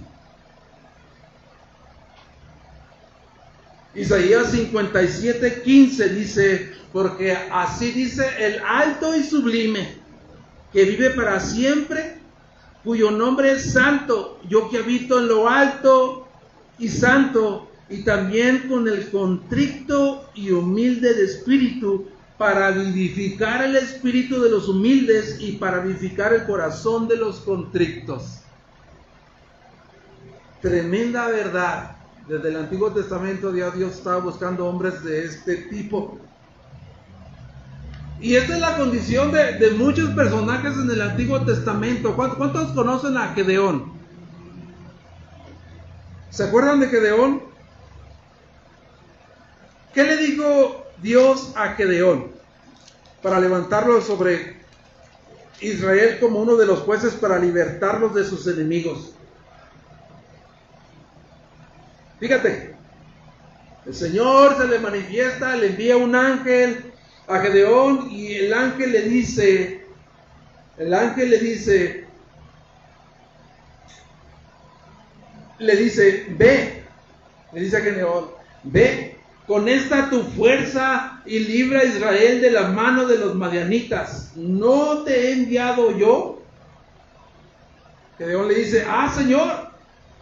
[3.95, 9.97] Isaías 57, 15 dice, porque así dice el alto y sublime,
[10.73, 12.19] que vive para siempre
[12.83, 16.27] cuyo nombre es santo, yo que habito en lo alto
[16.79, 24.43] y santo, y también con el contrito y humilde de espíritu, para vivificar el espíritu
[24.43, 28.41] de los humildes y para vivificar el corazón de los contrictos.
[30.61, 31.97] Tremenda verdad.
[32.27, 36.19] Desde el Antiguo Testamento Dios, Dios estaba buscando hombres de este tipo.
[38.21, 42.17] Y esta es la condición de, muchos personajes en el Antiguo Testamento.
[42.17, 43.93] ¿Cuántos, conocen a Gedeón?
[46.31, 47.43] ¿Se acuerdan de Gedeón?
[49.93, 52.33] ¿Qué le dijo Dios a Gedeón
[53.23, 54.57] para levantarlo sobre
[55.61, 59.15] Israel como uno de los jueces para libertarlos de sus enemigos?
[62.21, 62.75] Fíjate,
[63.87, 66.93] el Señor se le manifiesta, le envía un ángel
[67.27, 69.87] a Gedeón y el ángel le dice,
[70.79, 72.05] el ángel le dice,
[75.59, 76.83] le dice, ve,
[77.53, 78.31] le dice a Gedeón,
[78.63, 84.33] ve, con esta tu fuerza y libra a Israel de la mano de los madianitas.
[84.37, 86.43] ¿No te he enviado yo?
[88.19, 89.71] Gedeón le dice, ah, Señor,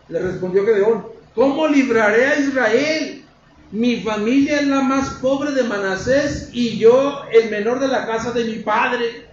[0.09, 3.23] le respondió Gedeón, ¿cómo libraré a Israel?
[3.73, 8.31] mi familia es la más pobre de Manasés y yo el menor de la casa
[8.31, 9.27] de mi padre.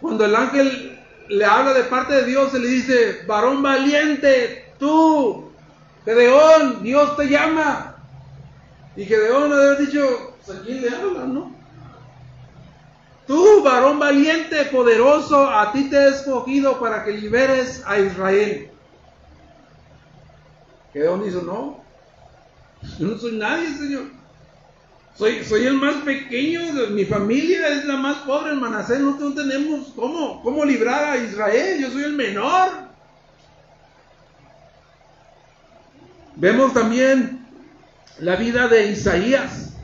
[0.00, 0.98] Cuando el ángel
[1.28, 5.49] le habla de parte de Dios, se le dice, varón valiente, tú,
[6.10, 7.94] Gedeón, Dios te llama.
[8.96, 11.54] Y Gedeón ha haber dicho, pues a quién le habla, ¿no?
[13.28, 18.70] Tú, varón valiente, poderoso, a ti te he escogido para que liberes a Israel.
[20.92, 21.80] Gedeón dice, no,
[22.98, 24.06] yo no soy nadie, Señor.
[25.16, 29.16] Soy, soy el más pequeño, de mi familia es la más pobre en Manasés, no
[29.32, 32.89] tenemos cómo, cómo librar a Israel, yo soy el menor.
[36.40, 37.46] Vemos también
[38.18, 39.74] la vida de Isaías,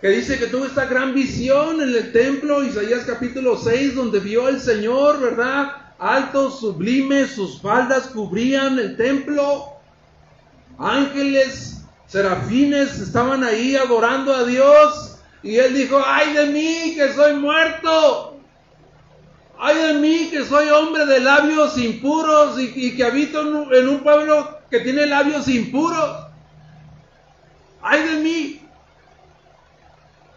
[0.00, 4.48] que dice que tuvo esta gran visión en el templo, Isaías capítulo 6, donde vio
[4.48, 5.68] al Señor, ¿verdad?
[6.00, 9.74] Alto, sublime, sus faldas cubrían el templo,
[10.80, 17.34] ángeles serafines estaban ahí adorando a Dios y él dijo, ay de mí que soy
[17.34, 18.33] muerto,
[19.58, 23.40] ay de mí que soy hombre de labios impuros y, que habito
[23.72, 26.26] en un, pueblo que tiene labios impuros,
[27.82, 28.60] ay de mí,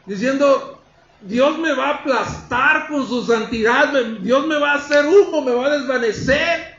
[0.06, 0.82] diciendo,
[1.22, 5.54] Dios me va a aplastar con su santidad, Dios me va a hacer humo, me
[5.54, 6.78] va a desvanecer.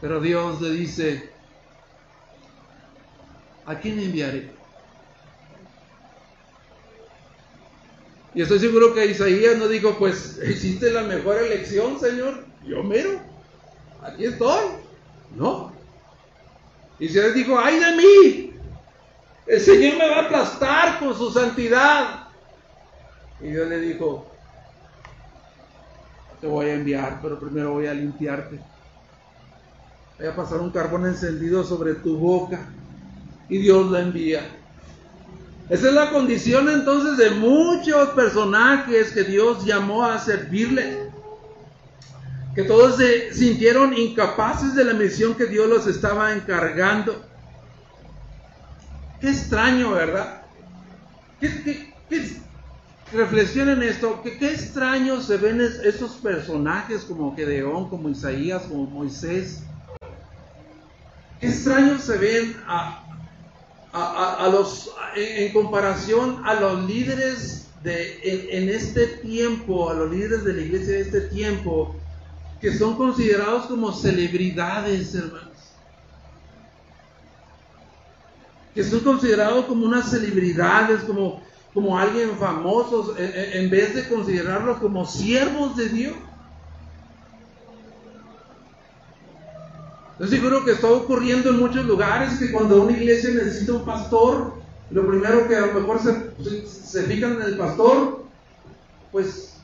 [0.00, 1.32] Pero Dios le dice,
[3.66, 4.63] ¿a quién enviaré?
[8.34, 13.20] Y estoy seguro que Isaías no dijo, pues hiciste la mejor elección, Señor, yo mero,
[14.02, 14.64] aquí estoy.
[15.36, 15.72] No.
[16.98, 18.52] Isaías dijo, ay de mí,
[19.46, 22.28] el Señor me va a aplastar con su santidad.
[23.40, 24.26] Y Dios le dijo,
[26.40, 28.58] te voy a enviar, pero primero voy a limpiarte.
[30.18, 32.66] Voy a pasar un carbón encendido sobre tu boca
[33.48, 34.42] y Dios la envía.
[35.68, 41.10] Esa es la condición entonces de muchos personajes que Dios llamó a servirle.
[42.54, 47.24] Que todos se sintieron incapaces de la misión que Dios los estaba encargando.
[49.20, 50.42] Qué extraño, ¿verdad?
[51.40, 51.94] ¿Qué,
[53.12, 59.62] reflexionen esto, que qué extraño se ven esos personajes como Gedeón, como Isaías, como Moisés.
[61.40, 63.03] Qué extraño se ven a,
[63.94, 70.52] a, los, en, comparación a los líderes de, en, este tiempo, a los líderes de
[70.52, 71.94] la iglesia de este tiempo,
[72.60, 75.52] que son considerados como celebridades, hermanos.
[78.74, 81.40] Que son considerados como unas celebridades, como,
[81.72, 86.14] como alguien famosos, en vez de considerarlos como siervos de Dios.
[90.18, 94.54] Yo seguro que está ocurriendo en muchos lugares que cuando una iglesia necesita un pastor,
[94.90, 98.24] lo primero que a lo mejor se, se fijan en el pastor,
[99.10, 99.54] pues,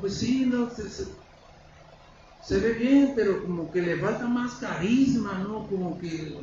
[0.00, 5.66] pues sí, no, se, ve bien, pero como que le falta más carisma, ¿no?
[5.66, 6.38] Como que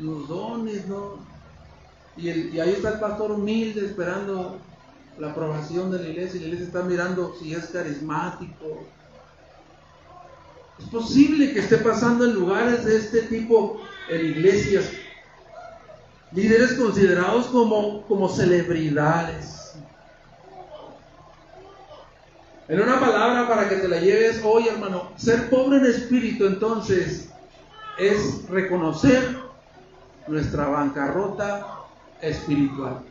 [0.00, 1.20] los dones, ¿no?
[2.16, 4.58] Y, y ahí está el pastor humilde esperando
[5.18, 8.84] la aprobación de la iglesia y la iglesia está mirando si es carismático,
[10.78, 14.90] es posible que esté pasando en lugares de este tipo, en iglesias,
[16.32, 19.74] líderes considerados como, como celebridades.
[22.68, 27.28] En una palabra para que te la lleves hoy, hermano, ser pobre en espíritu entonces
[27.96, 29.38] es reconocer
[30.26, 31.84] nuestra bancarrota
[32.20, 33.02] espiritual.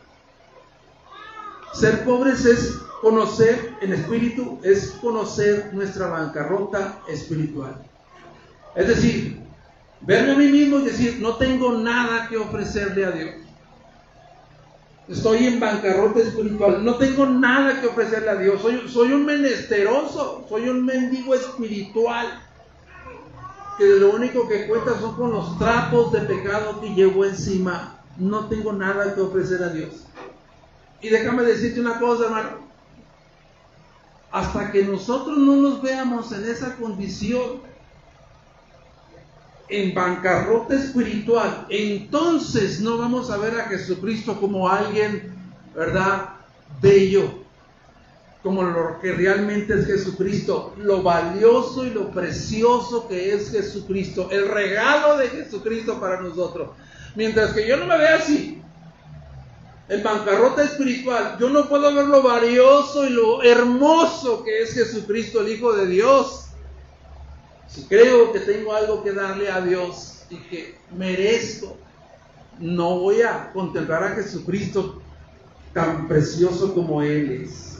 [1.72, 7.74] Ser pobres es conocer en espíritu es conocer nuestra bancarrota espiritual.
[8.74, 9.40] Es decir,
[10.00, 13.34] verme a mí mismo y decir, no tengo nada que ofrecerle a Dios.
[15.08, 18.60] Estoy en bancarrota espiritual, no tengo nada que ofrecerle a Dios.
[18.60, 22.42] Soy, un menesteroso, soy un mendigo espiritual.
[23.78, 28.00] Que lo único que cuenta son con los trapos de pecado que llevo encima.
[28.16, 30.06] No tengo nada que ofrecer a Dios.
[31.02, 32.65] Y déjame decirte una cosa, hermano
[34.36, 37.62] hasta que nosotros no nos veamos en esa condición,
[39.70, 45.32] en bancarrota espiritual, entonces no vamos a ver a Jesucristo como alguien,
[45.74, 46.34] ¿verdad?
[46.82, 47.32] Bello,
[48.42, 54.50] como lo que realmente es Jesucristo, lo valioso y lo precioso que es Jesucristo, el
[54.50, 56.72] regalo de Jesucristo para nosotros.
[57.14, 58.62] Mientras que yo no me vea así,
[59.88, 65.40] en bancarrota espiritual, yo no puedo ver lo valioso y lo hermoso que es Jesucristo,
[65.40, 66.42] el Hijo de Dios.
[67.68, 71.76] si creo que tengo algo que darle a Dios y que merezco,
[72.58, 75.02] no voy a contemplar a Jesucristo
[75.72, 77.78] tan precioso como Él es.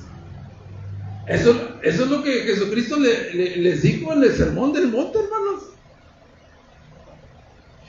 [1.26, 5.64] Eso, eso es lo que Jesucristo les dijo en el sermón del monte, hermanos.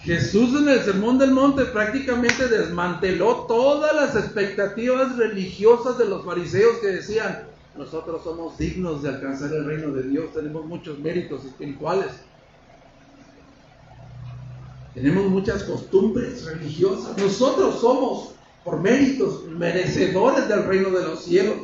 [0.07, 6.77] Jesús en el Sermón del Monte prácticamente desmanteló todas las expectativas religiosas de los fariseos
[6.77, 12.07] que decían, nosotros somos dignos de alcanzar el reino de Dios, tenemos muchos méritos espirituales,
[14.93, 18.31] tenemos muchas costumbres religiosas, nosotros somos
[18.63, 21.57] por méritos merecedores del reino de los cielos.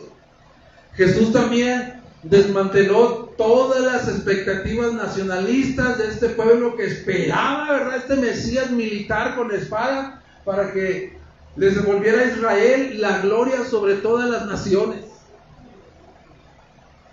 [0.96, 7.98] Jesús también desmanteló todas las expectativas nacionalistas de este pueblo que esperaba, ¿verdad?
[7.98, 11.18] Este Mesías militar con espada para que
[11.56, 15.06] les devolviera a Israel la gloria sobre todas las naciones.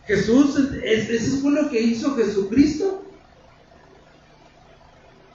[0.06, 3.04] Jesús, eso fue lo que hizo Jesucristo.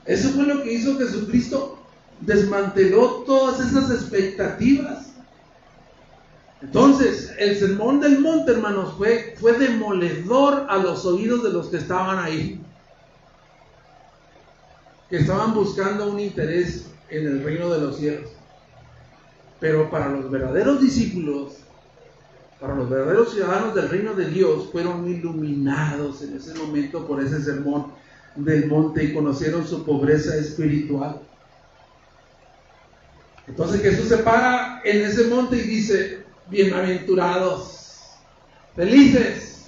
[0.04, 1.78] Eso fue lo que hizo Jesucristo.
[2.20, 5.05] Desmanteló todas esas expectativas.
[6.62, 11.76] Entonces, el sermón del monte, hermanos, fue, fue demoledor a los oídos de los que
[11.76, 12.60] estaban ahí,
[15.10, 18.30] que estaban buscando un interés en el reino de los cielos.
[19.60, 21.58] Pero para los verdaderos discípulos,
[22.60, 27.42] para los verdaderos ciudadanos del reino de Dios, fueron iluminados en ese momento por ese
[27.42, 27.92] sermón
[28.34, 31.20] del monte y conocieron su pobreza espiritual.
[33.46, 38.16] Entonces Jesús se para en ese monte y dice, bienaventurados,
[38.74, 39.66] felices,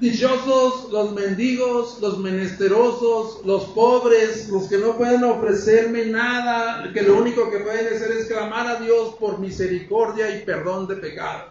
[0.00, 7.18] dichosos los mendigos, los menesterosos, los pobres, los que no pueden ofrecerme nada, que lo
[7.18, 11.46] único que pueden hacer es clamar a Dios por misericordia y perdón de pecado.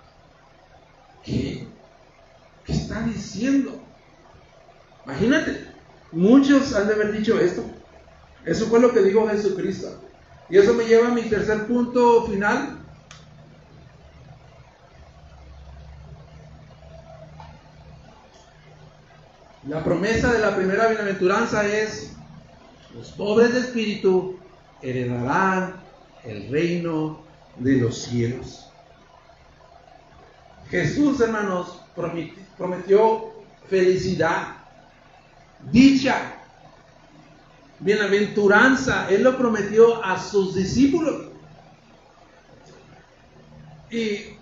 [1.23, 1.67] ¿Qué?
[2.65, 3.79] ¿Qué está diciendo?
[5.05, 5.67] Imagínate,
[6.11, 7.63] muchos han de haber dicho esto.
[8.45, 10.01] Eso fue lo que dijo Jesucristo.
[10.49, 12.76] Y eso me lleva a mi tercer punto final,
[19.67, 22.13] La promesa de la primera bienaventuranza es,
[22.95, 24.39] los pobres de espíritu
[24.81, 25.73] heredarán
[26.23, 27.21] el reino
[27.57, 28.69] de los cielos.
[30.69, 31.81] Jesús, hermanos,
[32.57, 33.33] prometió
[33.69, 34.55] felicidad,
[35.69, 36.33] dicha,
[37.79, 39.09] bienaventuranza.
[39.09, 41.27] Él lo prometió a sus discípulos.
[43.91, 44.36] Y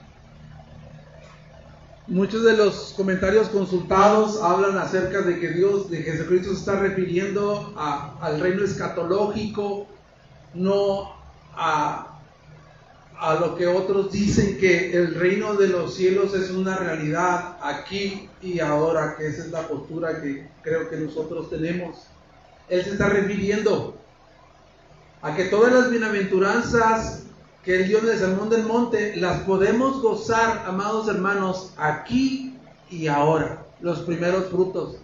[2.08, 7.74] Muchos de los comentarios consultados hablan acerca de que Dios, de Jesucristo se está refiriendo
[7.76, 9.88] al reino escatológico,
[10.54, 11.16] no
[11.56, 12.20] a,
[13.18, 18.30] a lo que otros dicen que el reino de los cielos es una realidad aquí
[18.40, 22.04] y ahora, que esa es la postura que creo que nosotros tenemos.
[22.70, 23.98] Él se está refiriendo
[25.24, 27.25] a que todas las bienaventuranzas
[27.66, 32.56] que el Dios del Sermón del Monte las podemos gozar, amados hermanos, aquí
[32.92, 33.66] y ahora.
[33.82, 34.98] Los primeros frutos.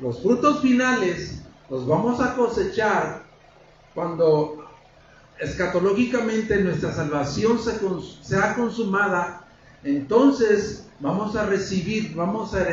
[0.00, 3.22] Los frutos finales los vamos a cosechar
[3.94, 4.66] cuando
[5.38, 7.78] escatológicamente nuestra salvación se
[8.22, 9.46] sea consumada.
[9.84, 12.68] Entonces vamos a recibir, vamos a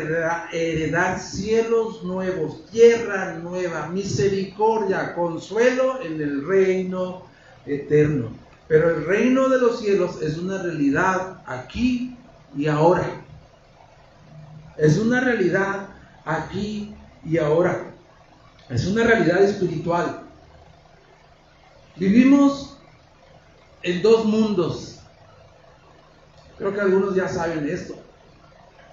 [0.51, 7.23] heredar cielos nuevos, tierra nueva, misericordia, consuelo en el reino
[7.67, 8.44] eterno.
[8.67, 12.17] Pero el reino de los cielos es una realidad aquí
[12.55, 13.21] y ahora.
[14.77, 15.89] Es una realidad
[16.25, 17.91] aquí y ahora.
[18.69, 20.21] Es una realidad espiritual.
[21.95, 22.77] Vivimos
[23.83, 24.99] en dos mundos.
[26.57, 27.95] Creo que algunos ya saben esto.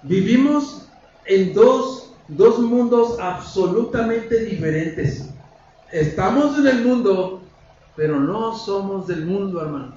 [0.03, 0.87] Vivimos
[1.25, 5.29] en dos, dos mundos absolutamente diferentes.
[5.91, 7.42] Estamos en el mundo
[7.95, 9.95] pero no somos del mundo, hermanos.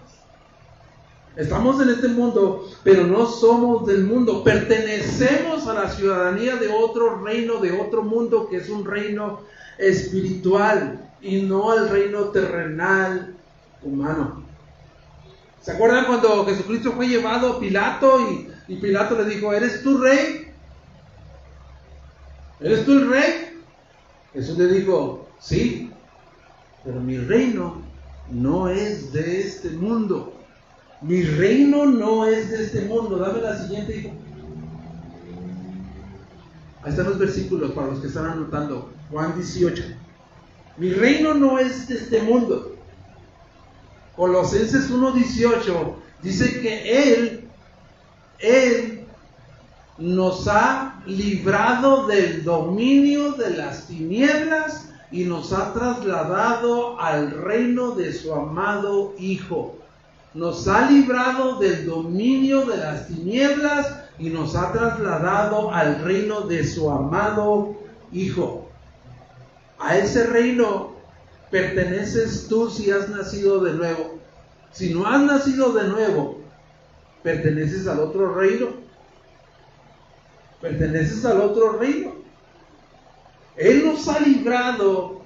[1.37, 4.43] Estamos en este mundo, pero no somos del mundo.
[4.43, 9.41] Pertenecemos a la ciudadanía de otro reino, de otro mundo, que es un reino
[9.77, 13.35] espiritual y no al reino terrenal
[13.83, 14.45] humano.
[15.61, 18.19] ¿Se acuerdan cuando Jesucristo fue llevado a Pilato
[18.69, 20.53] y, Pilato le dijo, ¿eres tú rey?
[22.61, 23.47] ¿Eres tú el rey?
[24.33, 25.91] Jesús le dijo, sí,
[26.85, 27.83] pero mi reino
[28.31, 30.33] no es de este mundo.
[31.03, 33.17] Mi reino no es de este mundo.
[33.17, 34.11] Dame la siguiente, hijo.
[36.83, 38.91] Ahí están los versículos para los que están anotando.
[39.11, 39.83] Juan 18.
[40.79, 42.77] Mi reino no es de este mundo.
[44.17, 47.49] Colosenses 1.18 dice que Él,
[48.39, 49.07] Él
[49.99, 58.13] nos ha librado del dominio de las tinieblas y nos ha trasladado al reino de
[58.13, 59.79] su amado Hijo.
[60.35, 66.67] Nos ha librado del dominio de las tinieblas y nos ha trasladado al reino de
[66.67, 67.77] su amado
[68.13, 68.69] Hijo.
[69.79, 70.97] A ese reino
[71.51, 74.19] perteneces tú si has nacido de nuevo.
[74.73, 76.41] Si no has nacido de nuevo,
[77.23, 78.69] perteneces al otro reino.
[80.61, 82.16] Perteneces al otro reino.
[83.57, 85.23] Él nos ha librado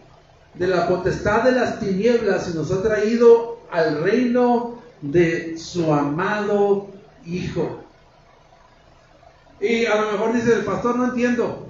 [0.54, 6.88] de la potestad de las tinieblas y nos ha traído al reino de su amado
[7.26, 7.84] Hijo.
[9.60, 11.66] Y a lo mejor dice el pastor, no entiendo.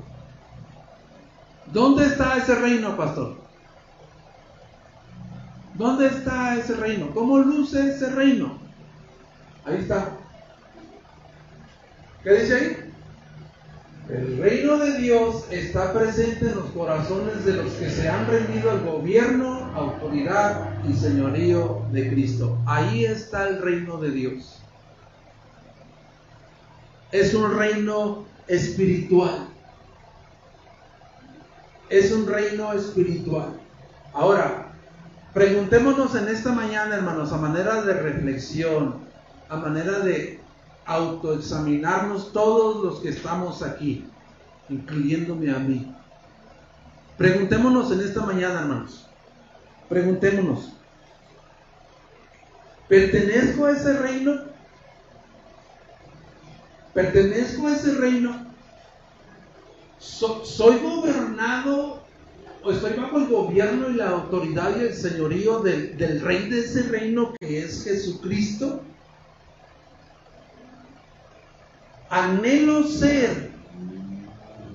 [1.66, 3.34] ¿Dónde está ese reino, pastor?
[5.74, 7.10] ¿Dónde está ese reino?
[7.12, 8.58] ¿Cómo luce ese reino?
[9.64, 10.10] Ahí está.
[12.22, 12.89] ¿Qué dice ahí?
[14.08, 18.70] El reino de Dios está presente en los corazones de los que se han rendido
[18.70, 22.58] al gobierno, autoridad y señorío de Cristo.
[22.66, 24.60] Ahí está el reino de Dios.
[27.12, 29.48] Es un reino espiritual.
[31.88, 33.60] Es un reino espiritual.
[34.12, 34.72] Ahora,
[35.32, 38.96] preguntémonos en esta mañana, hermanos, a manera de reflexión,
[39.48, 40.39] a manera de
[40.90, 44.04] autoexaminarnos todos los que estamos aquí,
[44.68, 45.94] incluyéndome a mí.
[47.16, 49.06] Preguntémonos en esta mañana, hermanos.
[49.88, 50.72] Preguntémonos.
[52.88, 54.32] ¿Pertenezco a ese reino?
[56.92, 58.46] ¿Pertenezco a ese reino?
[60.00, 62.02] ¿Soy gobernado
[62.64, 66.60] o estoy bajo el gobierno y la autoridad y el señorío del, del rey de
[66.60, 68.82] ese reino que es Jesucristo?
[72.10, 73.50] Anhelo ser,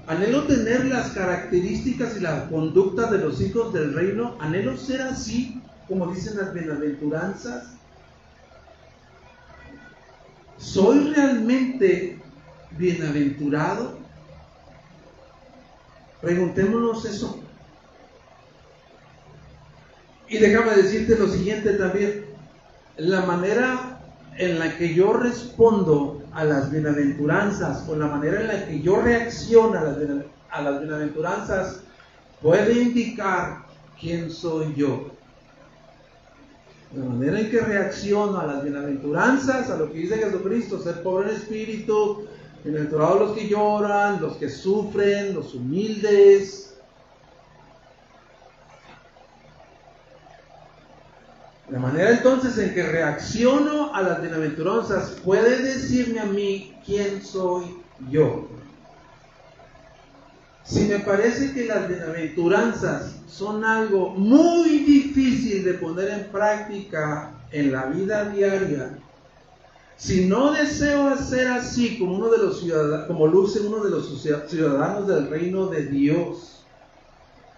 [0.07, 5.61] anhelo tener las características y la conducta de los hijos del reino, anhelo ser así,
[5.87, 7.73] como dicen las bienaventuranzas.
[10.57, 12.19] ¿Soy realmente
[12.71, 13.99] bienaventurado?
[16.21, 17.41] Preguntémonos eso.
[20.27, 22.25] Y déjame decirte lo siguiente también.
[22.97, 23.94] La manera
[24.37, 29.01] en la que yo respondo a las bienaventuranzas o la manera en la que yo
[29.01, 29.97] reacciono a las,
[30.51, 31.81] a las bienaventuranzas
[32.41, 33.63] puede indicar
[33.99, 35.11] quién soy yo.
[36.93, 41.29] La manera en que reacciono a las bienaventuranzas, a lo que dice Jesucristo, ser pobre
[41.29, 42.25] en espíritu,
[42.63, 46.74] bienaventurados los que lloran, los que sufren, los humildes,
[51.69, 57.65] La manera entonces en que reacciono a las bienaventuranzas puede decirme a mí quién soy
[58.11, 58.47] yo.
[60.63, 67.71] Si me parece que las bienaventuranzas son algo muy difícil de poner en práctica en
[67.71, 68.97] la vida diaria,
[69.97, 72.27] si no deseo hacer así como
[73.27, 76.63] luce uno de los ciudadanos del reino de Dios,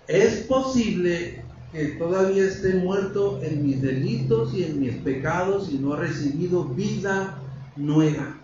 [0.07, 5.93] es posible que todavía esté muerto en mis delitos y en mis pecados y no
[5.93, 7.37] ha recibido vida
[7.75, 8.37] nueva.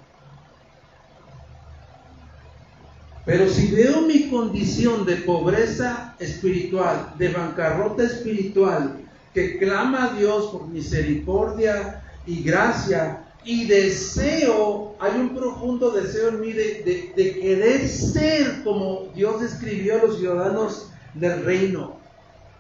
[3.26, 9.00] Pero si veo mi condición de pobreza espiritual, de bancarrota espiritual,
[9.34, 16.42] que clama a Dios por misericordia y gracia, y deseo, hay un profundo deseo en
[16.42, 21.98] mí de, querer ser como Dios escribió a los ciudadanos del reino,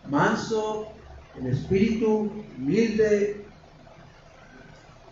[0.09, 0.87] manso,
[1.39, 3.45] en espíritu humilde.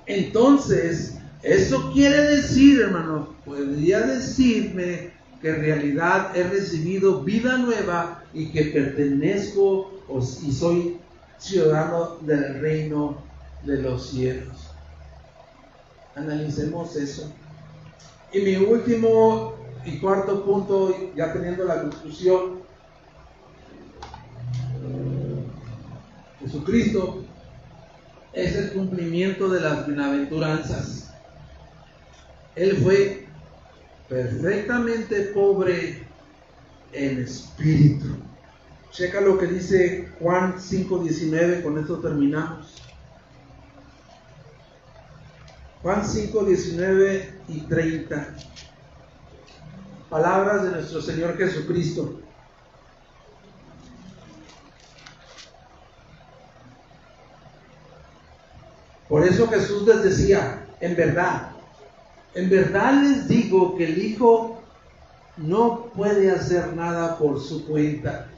[0.06, 5.12] Entonces, eso quiere decir, hermanos, podría decirme
[5.42, 9.92] que en realidad he recibido vida nueva y que pertenezco
[10.44, 10.98] y soy
[11.38, 13.18] ciudadano del reino
[13.64, 14.72] de los cielos.
[16.16, 17.32] Analicemos eso.
[18.34, 22.62] Y mi último y cuarto punto, ya teniendo la conclusión,
[26.52, 27.24] Jesucristo
[28.34, 31.14] es el cumplimiento de las bienaventuranzas.
[32.56, 33.26] Él fue
[34.10, 36.04] perfectamente pobre
[36.92, 38.08] en espíritu.
[38.92, 42.76] Checa lo que dice Juan 5:19, con esto terminamos.
[45.82, 48.36] Juan 5, 19 y 30.
[50.10, 52.20] Palabras de nuestro Señor Jesucristo.
[59.12, 61.50] Por eso Jesús les decía, en verdad,
[62.34, 64.62] En verdad les digo que el Hijo
[65.36, 68.30] no puede hacer nada por su cuenta.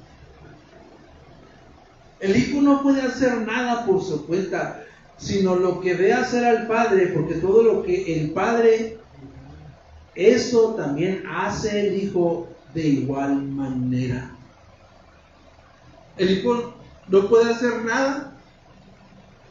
[2.20, 4.84] El Hijo no puede hacer nada por su cuenta,
[5.18, 8.98] sino lo que ve hacer al Padre, porque todo lo que el Padre,
[10.16, 14.32] eso también hace el Hijo de igual manera.
[16.18, 16.74] El Hijo
[17.10, 18.33] no puede hacer nada.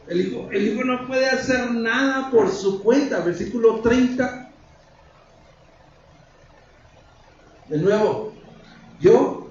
[0.07, 3.21] El hijo, el hijo no puede hacer nada por su cuenta.
[3.21, 4.51] Versículo 30.
[7.69, 8.33] De nuevo,
[8.99, 9.47] yo,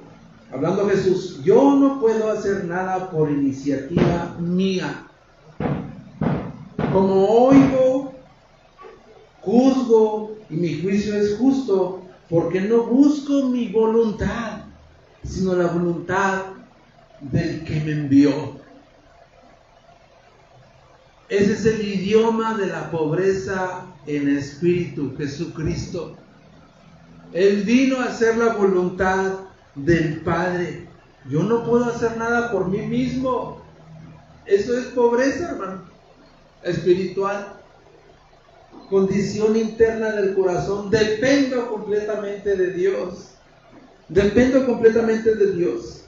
[0.52, 5.06] hablando Jesús, yo no puedo hacer nada por iniciativa mía.
[6.92, 8.12] Como oigo,
[9.40, 14.64] juzgo y mi juicio es justo, porque no busco mi voluntad,
[15.24, 16.42] sino la voluntad
[17.20, 18.61] del que me envió.
[21.32, 26.14] Ese es el idioma de la pobreza en espíritu, Jesucristo.
[27.32, 29.38] Él vino a hacer la voluntad
[29.74, 30.86] del Padre.
[31.30, 33.62] Yo no puedo hacer nada por mí mismo.
[34.44, 35.84] Eso es pobreza, hermano.
[36.64, 37.54] Espiritual.
[38.90, 40.90] Condición interna del corazón.
[40.90, 43.36] Dependo completamente de Dios.
[44.10, 46.01] Dependo completamente de Dios.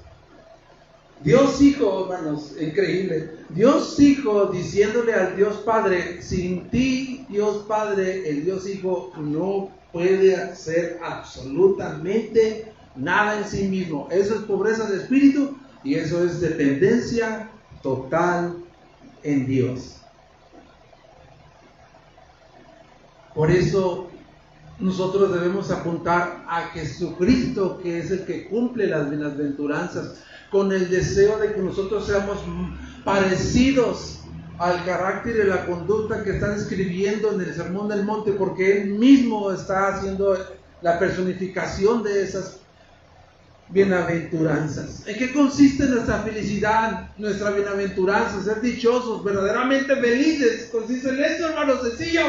[1.24, 3.30] Dios Hijo, hermanos, increíble.
[3.48, 10.36] Dios Hijo diciéndole al Dios Padre, sin ti, Dios Padre, el Dios Hijo no puede
[10.36, 14.06] hacer absolutamente nada en sí mismo.
[14.10, 17.48] Eso es pobreza de espíritu y eso es dependencia
[17.82, 18.56] total
[19.22, 20.02] en Dios.
[23.34, 24.10] Por eso
[24.78, 30.22] nosotros debemos apuntar a Jesucristo, que es el que cumple las bienaventuranzas
[30.54, 32.38] con el deseo de que nosotros seamos
[33.04, 34.20] parecidos
[34.60, 38.90] al carácter y la conducta que está describiendo en el Sermón del Monte, porque Él
[38.90, 40.38] mismo está haciendo
[40.80, 42.60] la personificación de esas
[43.70, 45.02] bienaventuranzas.
[45.08, 48.40] ¿En qué consiste nuestra felicidad, nuestra bienaventuranza?
[48.40, 50.68] Ser dichosos, verdaderamente felices.
[50.70, 52.22] Consiste en esto, hermano, sencillo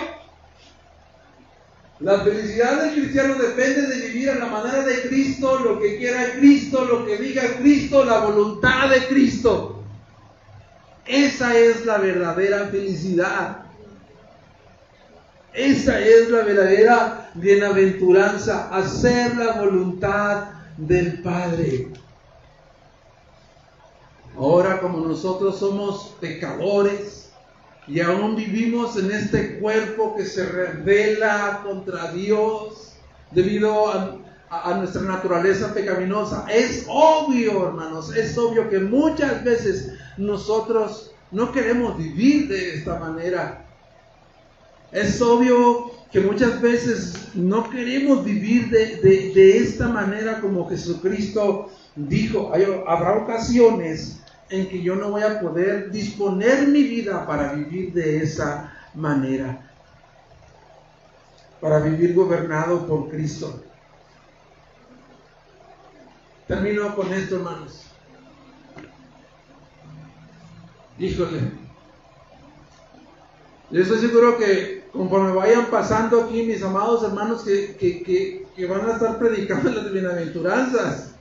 [1.99, 6.33] la felicidad del cristiano depende de vivir a la manera de Cristo, lo que quiera
[6.37, 9.81] Cristo, lo que diga Cristo, la voluntad de Cristo.
[11.05, 13.65] Esa es la verdadera felicidad.
[15.53, 21.87] Esa es la verdadera bienaventuranza, hacer la voluntad del Padre.
[24.37, 27.24] Ahora como nosotros somos pecadores,
[27.87, 32.93] y aún vivimos en este cuerpo que se revela contra Dios
[33.31, 34.21] debido a,
[34.77, 36.45] nuestra naturaleza pecaminosa.
[36.49, 43.65] Es obvio, hermanos, es obvio que muchas veces nosotros no queremos vivir de esta manera.
[44.91, 52.51] Es obvio que muchas veces no queremos vivir de, esta manera como Jesucristo dijo.
[52.87, 58.17] Habrá ocasiones en que yo no voy a poder disponer mi vida para vivir de
[58.17, 59.71] esa manera,
[61.59, 63.63] para vivir gobernado por Cristo.
[66.47, 67.85] Termino con esto, hermanos.
[70.99, 71.51] Híjole.
[73.71, 78.87] Yo estoy seguro que conforme vayan pasando aquí mis amados hermanos que, que, que van
[78.87, 81.14] a estar predicando las bienaventuranzas,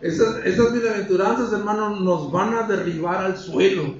[0.00, 3.94] esas, esas bienaventuranzas, hermanos, nos van a derribar al suelo.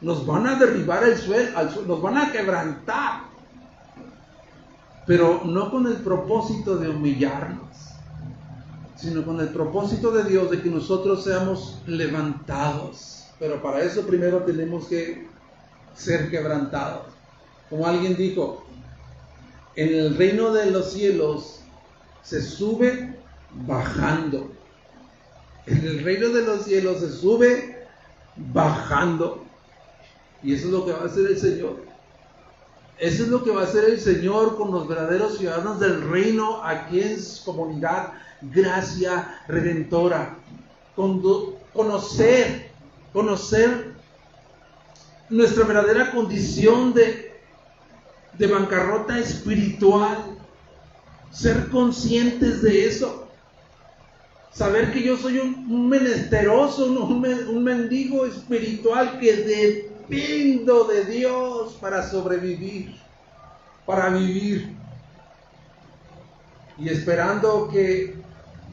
[0.00, 3.22] Nos van a derribar al suelo, al suelo, nos van a quebrantar.
[5.06, 7.68] Pero no con el propósito de humillarnos,
[8.96, 13.26] sino con el propósito de Dios de que nosotros seamos levantados.
[13.38, 15.26] Pero para eso primero tenemos que
[15.94, 17.06] ser quebrantados.
[17.68, 18.64] Como alguien dijo,
[19.74, 21.61] en el reino de los cielos
[22.22, 23.16] se sube
[23.66, 24.50] bajando.
[25.66, 27.86] En el reino de los cielos se sube
[28.36, 29.44] bajando.
[30.42, 31.84] Y eso es lo que va a hacer el Señor.
[32.98, 36.62] Eso es lo que va a hacer el Señor con los verdaderos ciudadanos del reino
[36.64, 38.12] aquí en su comunidad
[38.42, 40.36] Gracia Redentora.
[40.94, 42.70] Conocer,
[43.12, 43.92] conocer
[45.30, 47.40] nuestra verdadera condición de,
[48.38, 50.41] de bancarrota espiritual
[51.32, 53.26] ser conscientes de eso.
[54.52, 59.36] Saber que yo soy un, menesteroso, un, un mendigo espiritual que
[60.08, 62.94] dependo de Dios para sobrevivir,
[63.86, 64.76] para vivir.
[66.76, 68.14] Y esperando que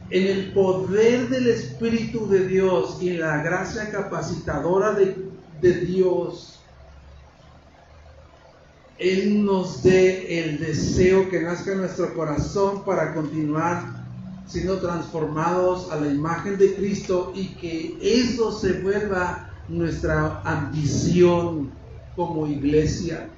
[0.10, 6.59] en el poder del Espíritu de Dios y la gracia capacitadora de Dios,
[9.00, 13.82] Él nos dé el deseo que nazca en nuestro corazón para continuar
[14.46, 21.72] siendo transformados a la imagen de Cristo y que eso se vuelva nuestra ambición
[22.16, 23.30] como iglesia,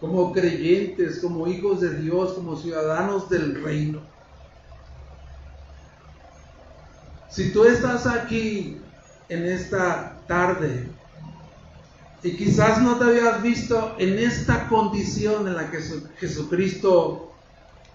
[0.00, 4.00] como creyentes, como hijos de Dios, como ciudadanos del reino.
[7.30, 8.78] Si tú estás aquí
[9.28, 10.88] en esta tarde
[12.22, 15.78] y quizás no te habías visto en esta condición en la que
[16.18, 17.32] Jesucristo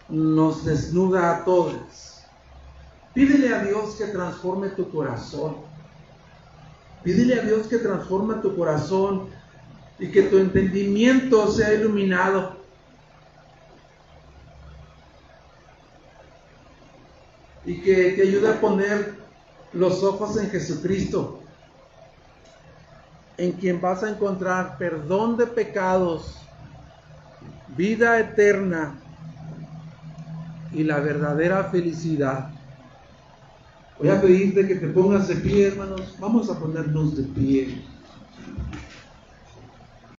[0.09, 2.13] nos desnuda a todos,
[3.13, 5.57] Pídele a Dios que transforme tu corazón.
[7.03, 9.27] Pídele a Dios que transforme tu corazón
[9.99, 12.57] y que tu entendimiento sea iluminado.
[17.65, 19.15] Y que te ayude a poner
[19.73, 21.42] los ojos en Jesucristo,
[23.37, 26.47] en quien vas a encontrar perdón de pecados,
[27.67, 29.01] vida eterna
[30.71, 32.49] y la verdadera felicidad.
[33.97, 36.17] Voy a pedirte que te pongas de pie, hermanos.
[36.19, 37.92] Vamos a ponernos de pie.